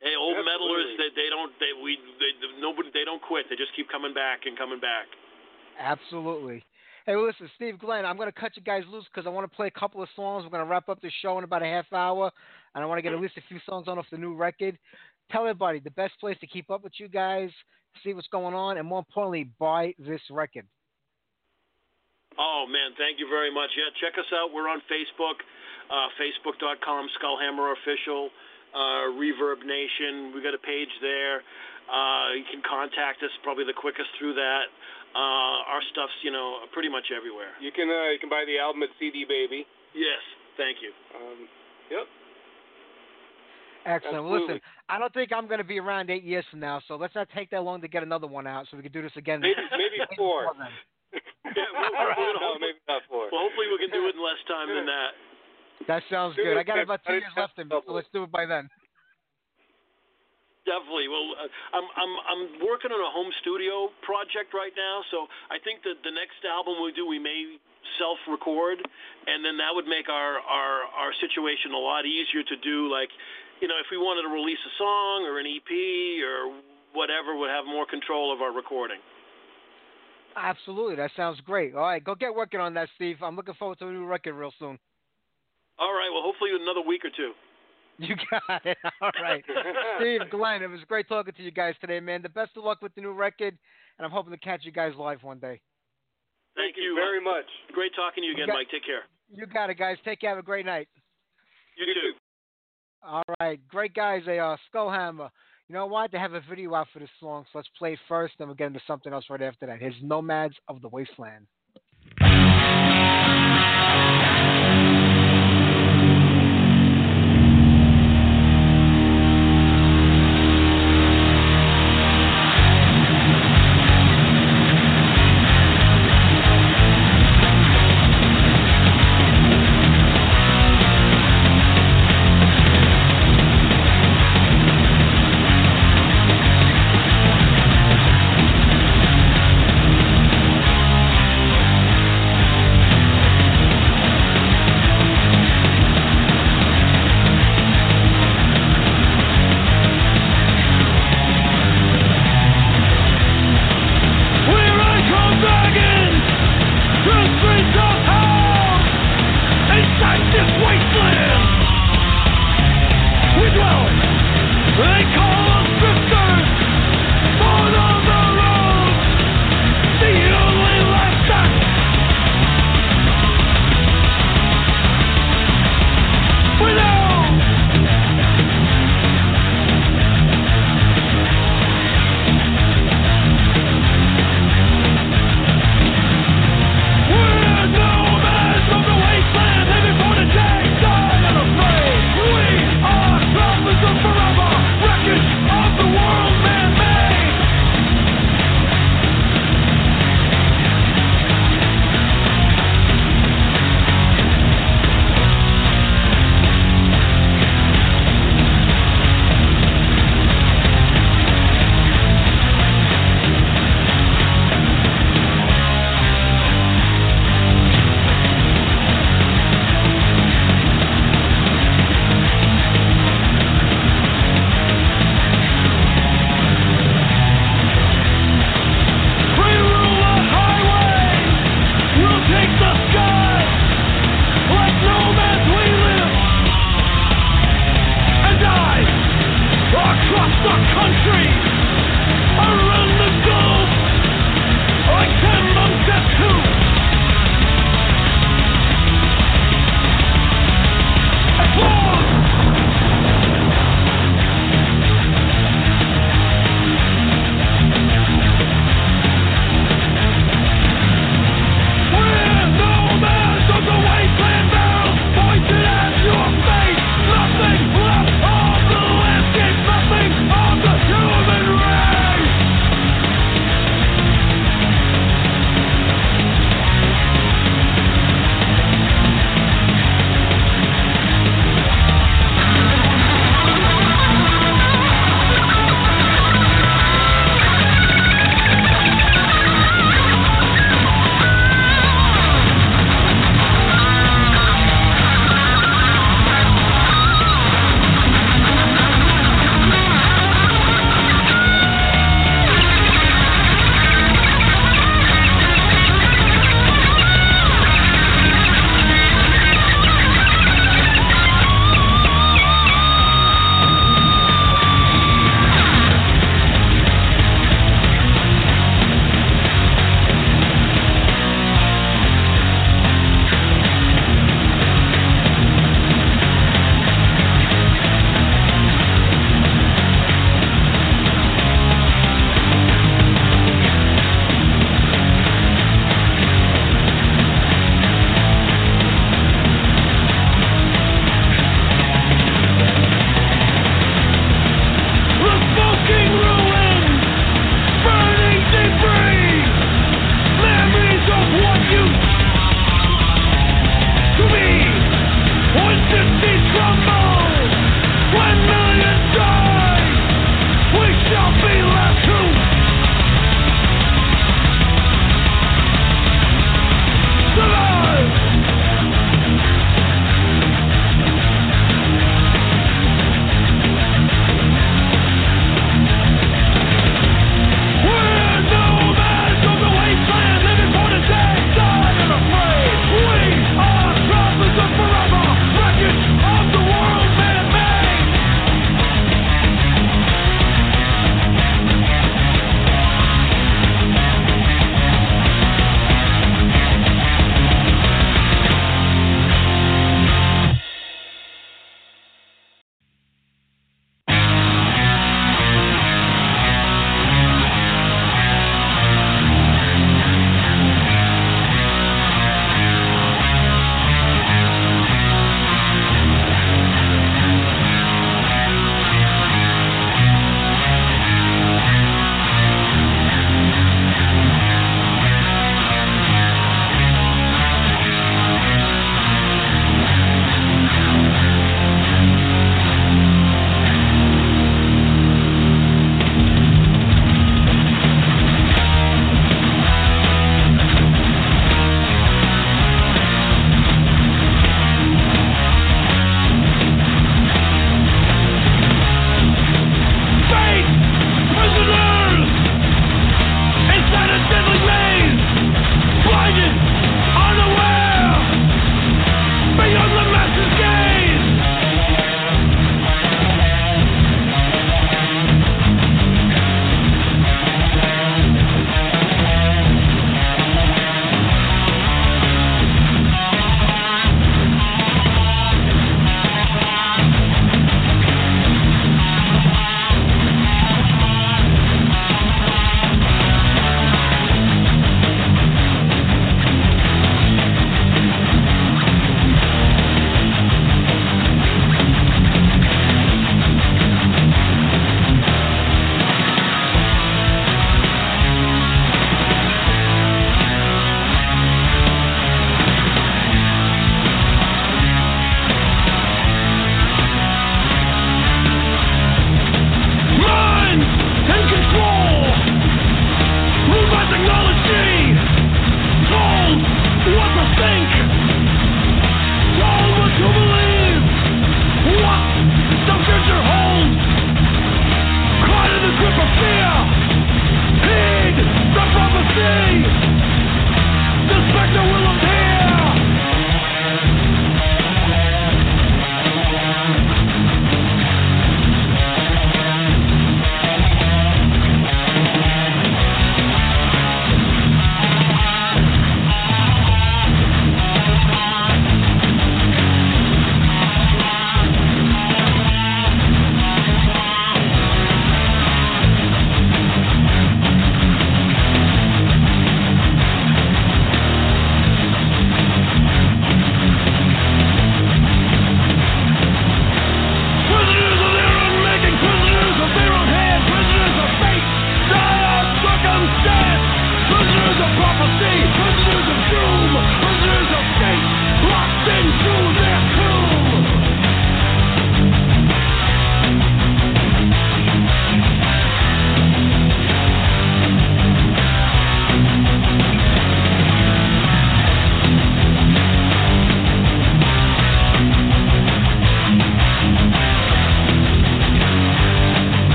[0.00, 3.46] Hey, old meddlers, they they don't they we they nobody they don't quit.
[3.48, 5.08] They just keep coming back and coming back.
[5.80, 6.64] Absolutely.
[7.06, 9.48] Hey, well, listen, Steve Glenn, I'm going to cut you guys loose because I want
[9.48, 10.42] to play a couple of songs.
[10.42, 12.32] We're going to wrap up the show in about a half hour,
[12.74, 14.76] and I want to get at least a few songs on off the new record.
[15.30, 17.50] Tell everybody the best place to keep up with you guys,
[18.02, 20.66] see what's going on, and more importantly, buy this record.
[22.38, 23.70] Oh man, thank you very much.
[23.78, 24.52] Yeah, check us out.
[24.52, 25.40] We're on Facebook,
[25.88, 28.28] uh, Facebook.com Skullhammer Official,
[28.74, 30.32] uh, Reverb Nation.
[30.34, 31.42] We got a page there.
[31.86, 34.66] Uh, you can contact us probably the quickest through that.
[35.14, 37.54] Uh, our stuff's you know pretty much everywhere.
[37.62, 39.64] you can uh, you can buy the album at CD Baby.
[39.94, 40.22] Yes,
[40.58, 40.92] thank you.
[41.14, 41.48] Um,
[41.88, 42.04] yep.
[43.86, 44.26] Excellent.
[44.26, 44.58] Well, listen,
[44.90, 47.30] I don't think I'm going to be around eight years from now, so let's not
[47.30, 49.38] take that long to get another one out so we can do this again.
[49.40, 50.50] Maybe maybe four.
[51.14, 53.30] Yeah, we're, we're, we're gonna no, hopefully, maybe not four.
[53.30, 55.14] well, hopefully we can do it in less time than that.
[55.88, 56.56] That sounds Do good.
[56.56, 58.68] I got about two years left in me, so let's do it by then.
[60.66, 61.06] Definitely.
[61.06, 61.46] Well, uh,
[61.78, 66.02] I'm I'm I'm working on a home studio project right now, so I think that
[66.02, 67.54] the next album we do, we may
[68.02, 72.90] self-record, and then that would make our our our situation a lot easier to do.
[72.90, 73.14] Like,
[73.62, 75.70] you know, if we wanted to release a song or an EP
[76.26, 76.50] or
[76.98, 78.98] whatever, would have more control of our recording.
[80.34, 80.96] Absolutely.
[80.98, 81.78] That sounds great.
[81.78, 83.22] All right, go get working on that, Steve.
[83.22, 84.78] I'm looking forward to a new record real soon.
[85.78, 86.08] All right.
[86.12, 87.32] Well, hopefully another week or two.
[87.98, 88.76] You got it.
[89.00, 89.42] All right.
[90.00, 92.22] Steve, Glenn, it was great talking to you guys today, man.
[92.22, 93.56] The best of luck with the new record,
[93.98, 95.60] and I'm hoping to catch you guys live one day.
[96.54, 97.44] Thank, you very much.
[97.72, 98.68] Great talking to you again, got- Mike.
[98.70, 99.02] Take care.
[99.30, 99.96] You got it, guys.
[100.04, 100.30] Take care.
[100.30, 100.88] Have a great night.
[101.76, 102.18] You too.
[103.02, 103.60] All right.
[103.68, 104.22] Great guys.
[104.24, 105.30] They are Skullhammer.
[105.68, 106.12] You know what?
[106.12, 108.54] They have a video out for this song, so let's play it first, then we'll
[108.54, 109.80] get into something else right after that.
[109.80, 111.46] Here's Nomads of the Wasteland.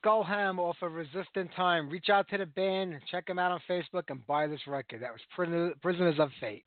[0.00, 1.88] Skullham off of Resistant Time.
[1.88, 5.02] Reach out to the band, check them out on Facebook, and buy this record.
[5.02, 6.64] That was Prisoners of Fate.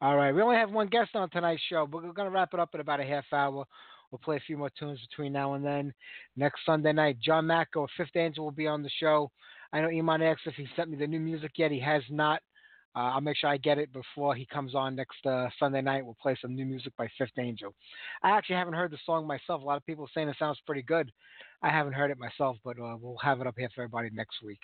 [0.00, 2.52] All right, we only have one guest on tonight's show, but we're going to wrap
[2.52, 3.64] it up in about a half hour.
[4.10, 5.92] We'll play a few more tunes between now and then.
[6.36, 9.30] Next Sunday night, John Macko, Fifth Angel, will be on the show.
[9.72, 11.70] I know Iman asked if he sent me the new music yet.
[11.70, 12.40] He has not.
[12.96, 16.04] Uh, I'll make sure I get it before he comes on next uh, Sunday night.
[16.04, 17.74] We'll play some new music by Fifth Angel.
[18.22, 19.62] I actually haven't heard the song myself.
[19.62, 21.10] A lot of people saying it sounds pretty good.
[21.62, 24.42] I haven't heard it myself, but uh, we'll have it up here for everybody next
[24.44, 24.60] week.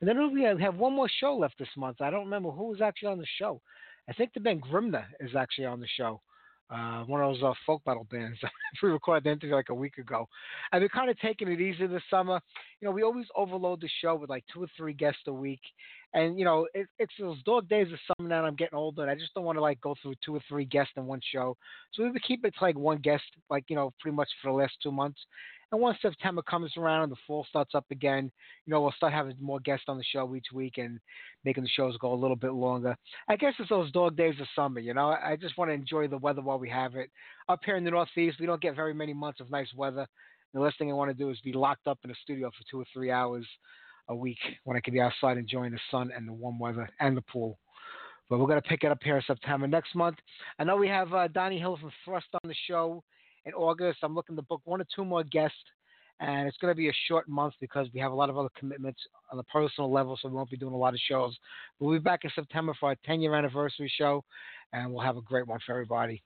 [0.00, 2.00] And then we have one more show left this month.
[2.00, 3.60] I don't remember who was actually on the show.
[4.08, 6.20] I think the band Grimner is actually on the show.
[6.68, 8.38] Uh, one of those uh, folk metal bands.
[8.82, 10.28] we recorded the interview like a week ago.
[10.72, 12.40] I've been kind of taking it easy this summer.
[12.80, 15.60] You know, we always overload the show with like two or three guests a week,
[16.12, 18.44] and you know, it, it's those dog days of summer now.
[18.44, 20.64] I'm getting older, and I just don't want to like go through two or three
[20.64, 21.56] guests in one show.
[21.92, 24.50] So we would keep it to like one guest, like you know, pretty much for
[24.50, 25.20] the last two months.
[25.72, 28.30] And once September comes around and the fall starts up again,
[28.64, 31.00] you know, we'll start having more guests on the show each week and
[31.44, 32.96] making the shows go a little bit longer.
[33.28, 35.08] I guess it's those dog days of summer, you know.
[35.08, 37.10] I just want to enjoy the weather while we have it.
[37.48, 40.06] Up here in the Northeast, we don't get very many months of nice weather.
[40.54, 42.64] The last thing I want to do is be locked up in a studio for
[42.70, 43.46] two or three hours
[44.08, 47.16] a week when I could be outside enjoying the sun and the warm weather and
[47.16, 47.58] the pool.
[48.30, 49.66] But we're going to pick it up here in September.
[49.66, 50.16] Next month,
[50.58, 53.02] I know we have uh, Donnie Hill from Thrust on the show
[53.46, 54.00] in August.
[54.02, 55.56] I'm looking to book one or two more guests,
[56.20, 58.50] and it's going to be a short month because we have a lot of other
[58.58, 59.00] commitments
[59.30, 61.36] on the personal level, so we won't be doing a lot of shows.
[61.78, 64.24] We'll be back in September for our 10 year anniversary show,
[64.72, 66.22] and we'll have a great one for everybody.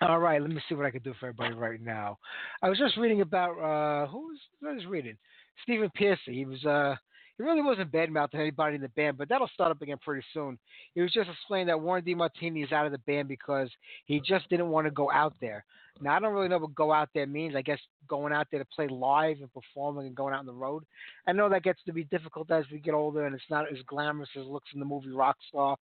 [0.00, 2.18] All right, let me see what I can do for everybody right now.
[2.62, 5.16] I was just reading about uh, who was I was reading
[5.64, 6.34] Stephen Pearcy.
[6.34, 6.94] He was uh,
[7.38, 10.26] he really wasn't bad mouthing anybody in the band, but that'll start up again pretty
[10.34, 10.58] soon.
[10.94, 13.70] He was just explaining that Warren DeMartini is out of the band because
[14.06, 15.64] he just didn't want to go out there.
[16.00, 17.54] Now I don't really know what go out there means.
[17.54, 17.78] I guess
[18.08, 20.84] going out there to play live and performing and going out on the road.
[21.26, 23.78] I know that gets to be difficult as we get older, and it's not as
[23.86, 25.76] glamorous as it looks in the movie Rockstar.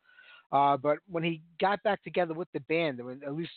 [0.51, 3.51] Uh, but when he got back together with the band, there were at least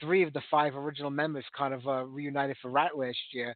[0.00, 3.54] three of the five original members kind of uh, reunited for Ratt last year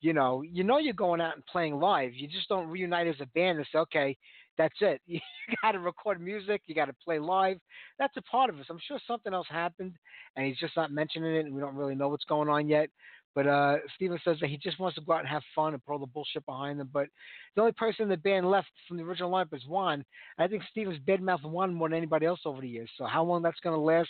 [0.00, 2.12] you know, you know you're going out and playing live.
[2.14, 4.16] You just don't reunite as a band and say, okay,
[4.58, 5.00] that's it.
[5.48, 6.62] You got to record music.
[6.66, 7.58] You got to play live.
[8.00, 8.66] That's a part of us.
[8.68, 9.92] I'm sure something else happened,
[10.34, 12.90] and he's just not mentioning it, and we don't really know what's going on yet.
[13.36, 15.84] But uh, Steven says that he just wants to go out and have fun and
[15.84, 16.90] put all the bullshit behind him.
[16.92, 17.06] But
[17.54, 20.04] the only person in the band left from the original lineup is Juan.
[20.36, 22.90] I think Steven's bedmouth Juan more than anybody else over the years.
[22.98, 24.08] So how long that's going to last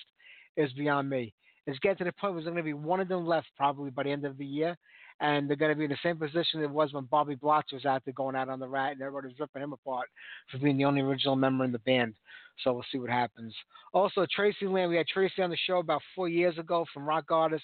[0.56, 1.34] is beyond me.
[1.66, 3.90] It's getting to the point where there's going to be one of them left probably
[3.90, 4.74] by the end of the year
[5.20, 7.86] and they're going to be in the same position it was when Bobby Blotz was
[7.86, 10.08] out there going out on the Ratt, and everybody's ripping him apart
[10.50, 12.14] for being the only original member in the band.
[12.62, 13.54] So we'll see what happens.
[13.92, 17.26] Also, Tracey Lamb, we had Tracey on the show about four years ago from Rock
[17.28, 17.62] Goddess.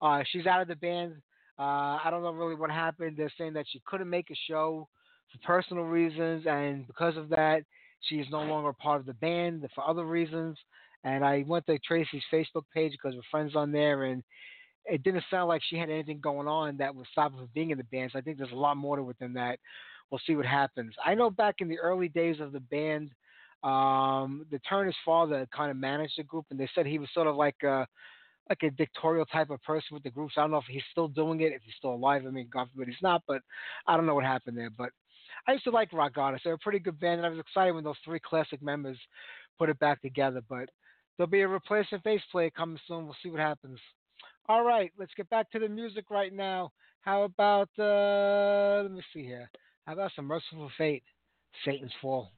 [0.00, 1.14] Uh, she's out of the band.
[1.58, 3.16] Uh, I don't know really what happened.
[3.16, 4.88] They're saying that she couldn't make a show
[5.30, 7.64] for personal reasons, and because of that,
[8.08, 10.56] she is no longer part of the band for other reasons.
[11.04, 14.22] And I went to Tracey's Facebook page because we're friends on there, and
[14.84, 17.70] it didn't sound like she had anything going on that would stop her from being
[17.70, 18.10] in the band.
[18.12, 19.58] So I think there's a lot more to it than that.
[20.10, 20.94] We'll see what happens.
[21.04, 23.10] I know back in the early days of the band,
[23.62, 27.26] um, the Turner's father kind of managed the group, and they said he was sort
[27.26, 27.86] of like a
[28.48, 30.34] like a dictatorial type of person with the groups.
[30.34, 32.24] So I don't know if he's still doing it, if he's still alive.
[32.26, 33.42] I mean, God forbid he's not, but
[33.86, 34.70] I don't know what happened there.
[34.70, 34.90] But
[35.46, 36.40] I used to like Rock Goddess.
[36.42, 38.98] They're a pretty good band, and I was excited when those three classic members
[39.56, 40.42] put it back together.
[40.48, 40.68] But
[41.16, 43.04] there'll be a replacement bass player coming soon.
[43.04, 43.78] We'll see what happens.
[44.50, 46.72] All right, let's get back to the music right now.
[47.02, 49.48] How about uh let me see here.
[49.86, 51.04] How about some Mercyful Fate?
[51.64, 52.32] Satan's fall.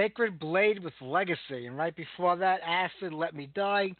[0.00, 1.66] Sacred Blade with Legacy.
[1.66, 3.92] And right before that, Acid, Let Me Die.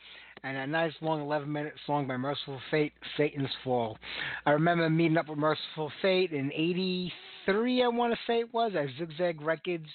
[0.42, 3.98] And a nice long 11 minute song by Mercyful Fate, Satan's Fall.
[4.46, 8.72] I remember meeting up with Mercyful Fate in 83, I want to say it was,
[8.74, 9.88] at Zigzag Records.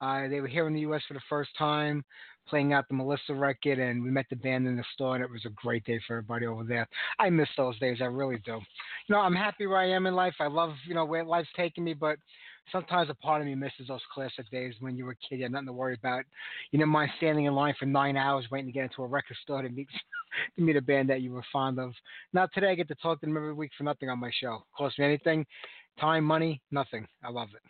[0.00, 1.02] Uh, they were here in the U.S.
[1.06, 2.02] for the first time,
[2.48, 5.30] playing out the Melissa record, and we met the band in the store, and it
[5.30, 6.88] was a great day for everybody over there.
[7.18, 8.52] I miss those days, I really do.
[9.06, 10.34] You know, I'm happy where I am in life.
[10.40, 12.16] I love, you know, where life's taking me, but
[12.70, 15.36] sometimes a part of me misses those classic days when you were a kid.
[15.36, 16.24] You had nothing to worry about.
[16.70, 19.36] You didn't mind standing in line for nine hours waiting to get into a record
[19.42, 19.88] store to meet
[20.56, 21.92] to meet a band that you were fond of.
[22.32, 24.64] Now today I get to talk to them every week for nothing on my show.
[24.76, 25.44] Cost me anything,
[26.00, 27.06] time, money, nothing.
[27.24, 27.62] I love it.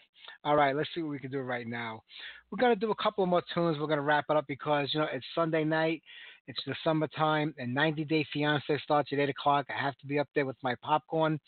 [0.45, 2.03] All right, let's see what we can do right now.
[2.51, 3.79] We're gonna do a couple of more tunes.
[3.81, 6.03] We're gonna wrap it up because you know it's Sunday night.
[6.49, 9.67] It's the summertime, and 90 Day Fiance starts at 8 o'clock.
[9.71, 11.39] I have to be up there with my popcorn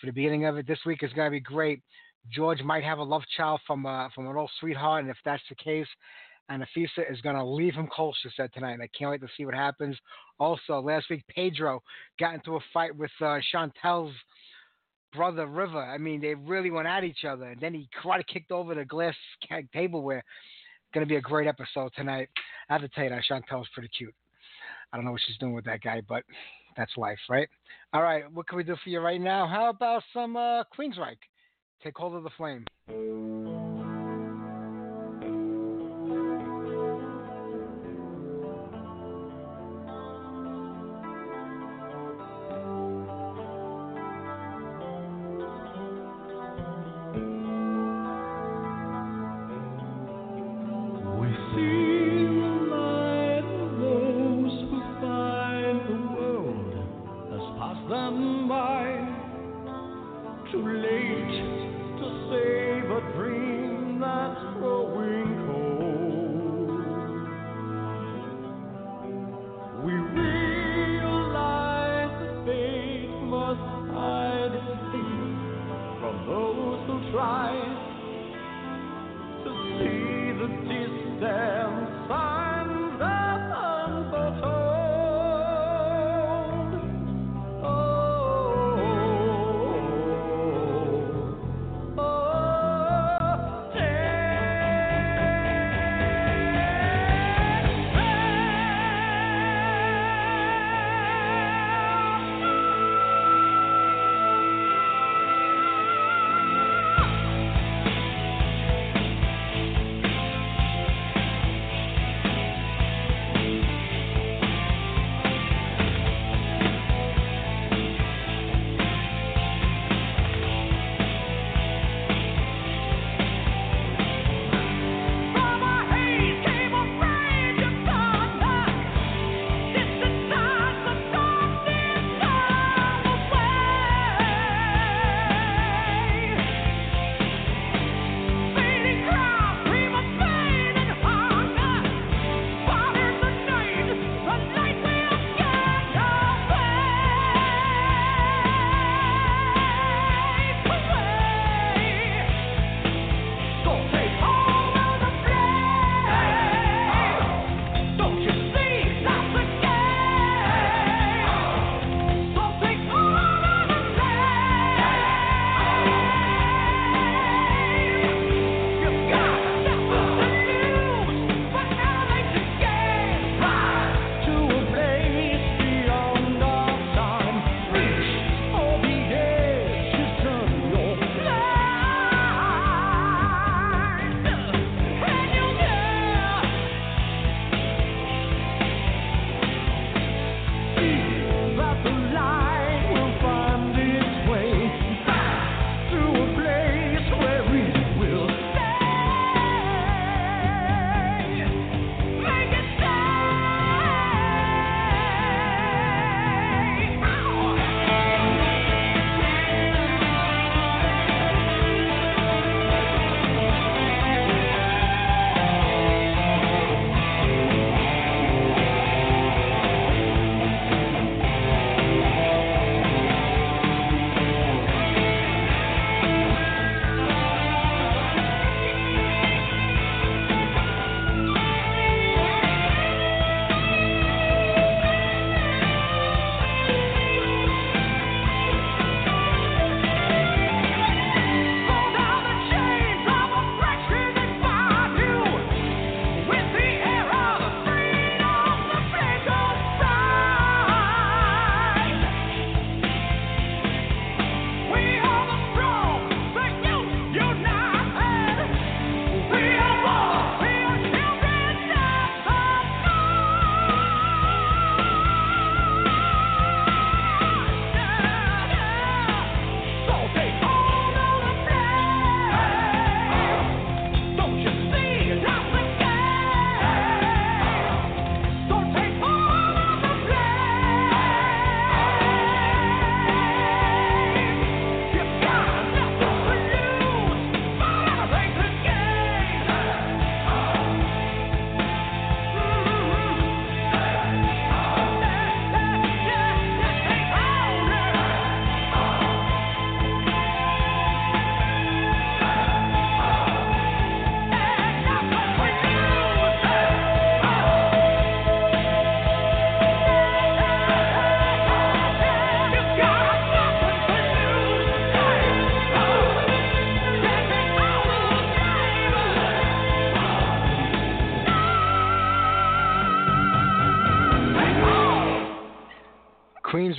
[0.00, 0.66] for the beginning of it.
[0.66, 1.82] This week is going to be great.
[2.30, 5.42] George might have a love child from uh, from an old sweetheart, and if that's
[5.48, 5.88] the case,
[6.50, 9.28] Anafisa is going to leave him cold, she said tonight, and I can't wait to
[9.36, 9.96] see what happens.
[10.38, 11.82] Also, last week, Pedro
[12.18, 14.14] got into a fight with uh, Chantel's
[15.12, 15.82] brother, River.
[15.82, 18.84] I mean, they really went at each other, and then he karate kicked over the
[18.84, 19.14] glass
[19.72, 20.18] tableware.
[20.18, 22.28] It's Going to be a great episode tonight.
[22.68, 24.14] I have to tell you that Chantel's pretty cute.
[24.92, 26.22] I don't know what she's doing with that guy, but
[26.76, 27.48] that's life, right?
[27.94, 29.46] All right, what can we do for you right now?
[29.46, 31.16] How about some uh, Queensryche?
[31.82, 33.81] Take hold of the flame.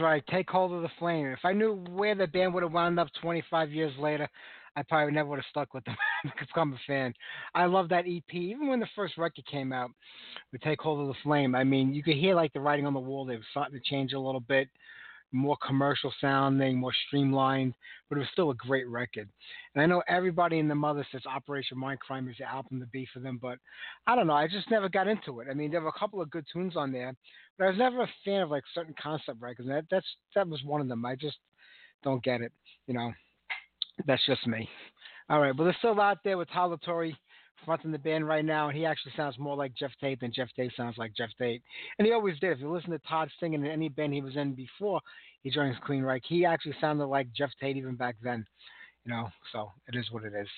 [0.03, 1.27] Queensryche, take hold of the flame.
[1.27, 4.27] If I knew where the band would have wound up 25 years later,
[4.75, 7.13] I probably never would have stuck with them because I'm a fan.
[7.53, 8.33] I love that EP.
[8.33, 9.91] Even when the first record came out,
[10.51, 11.55] we take hold of the flame.
[11.55, 13.25] I mean, you could hear like the writing on the wall.
[13.25, 14.67] They were starting to change a little bit,
[15.31, 17.73] more commercial sounding, more streamlined,
[18.09, 19.29] but it was still a great record.
[19.73, 23.07] And I know everybody in the mother says Operation Mindcrime is the album to be
[23.13, 23.57] for them, but
[24.07, 24.33] I don't know.
[24.33, 25.47] I just never got into it.
[25.49, 27.15] I mean, there were a couple of good tunes on there,
[27.63, 29.69] but I was never a fan of like certain concept records.
[29.69, 31.05] And that that's that was one of them.
[31.05, 31.37] I just
[32.03, 32.51] don't get it.
[32.87, 33.13] You know,
[34.05, 34.67] that's just me.
[35.29, 36.77] All right, but they're still out there with Tyler
[37.63, 40.49] fronting the band right now, and he actually sounds more like Geoff Tate than Geoff
[40.53, 41.61] Tate sounds like Geoff Tate.
[41.97, 42.51] And he always did.
[42.51, 44.99] If you listen to Todd singing in any band he was in before
[45.43, 48.45] he joined Queensryche, he actually sounded like Geoff Tate even back then.
[49.05, 50.49] You know, so it is what it is.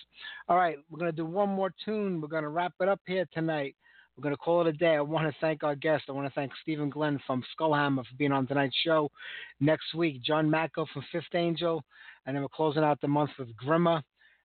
[0.49, 2.19] All right, we're gonna do one more tune.
[2.19, 3.75] We're gonna wrap it up here tonight.
[4.15, 4.95] We're going to call it a day.
[4.95, 6.05] I want to thank our guest.
[6.07, 9.11] I want to thank Stephen Glenn from Skull Hammer for being on tonight's show.
[9.59, 11.83] Next week, John Macko from Fifth Angel.
[12.25, 14.01] And then we're closing out the month with Grimner.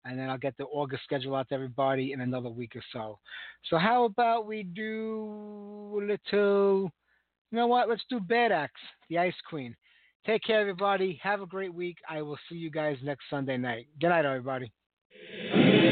[0.05, 3.18] And then I'll get the August schedule out to everybody in another week or so.
[3.68, 6.93] So, how about we do a little,
[7.51, 7.88] you know what?
[7.88, 9.74] Let's do Bad Axe, the Ice Queen.
[10.24, 11.18] Take care, everybody.
[11.24, 11.97] Have a great week.
[12.09, 13.88] I will see you guys next Sunday night.
[14.01, 14.70] Good night, everybody.
[15.18, 15.86] Thank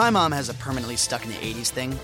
[0.00, 1.94] My mom has a permanently stuck in the 80s thing.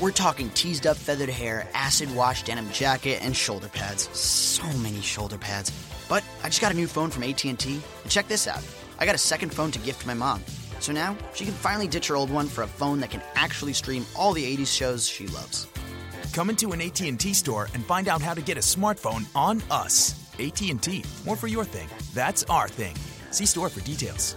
[0.00, 4.08] We're talking teased up feathered hair, acid wash denim jacket, and shoulder pads.
[4.18, 5.70] So many shoulder pads.
[6.08, 8.66] But I just got a new phone from AT&T, and check this out.
[8.98, 10.42] I got a second phone to gift my mom.
[10.80, 13.74] So now she can finally ditch her old one for a phone that can actually
[13.74, 15.66] stream all the 80s shows she loves.
[16.32, 20.14] Come into an AT&T store and find out how to get a smartphone on us.
[20.38, 21.04] AT&T.
[21.26, 21.90] More for your thing.
[22.14, 22.96] That's our thing.
[23.30, 24.36] See store for details.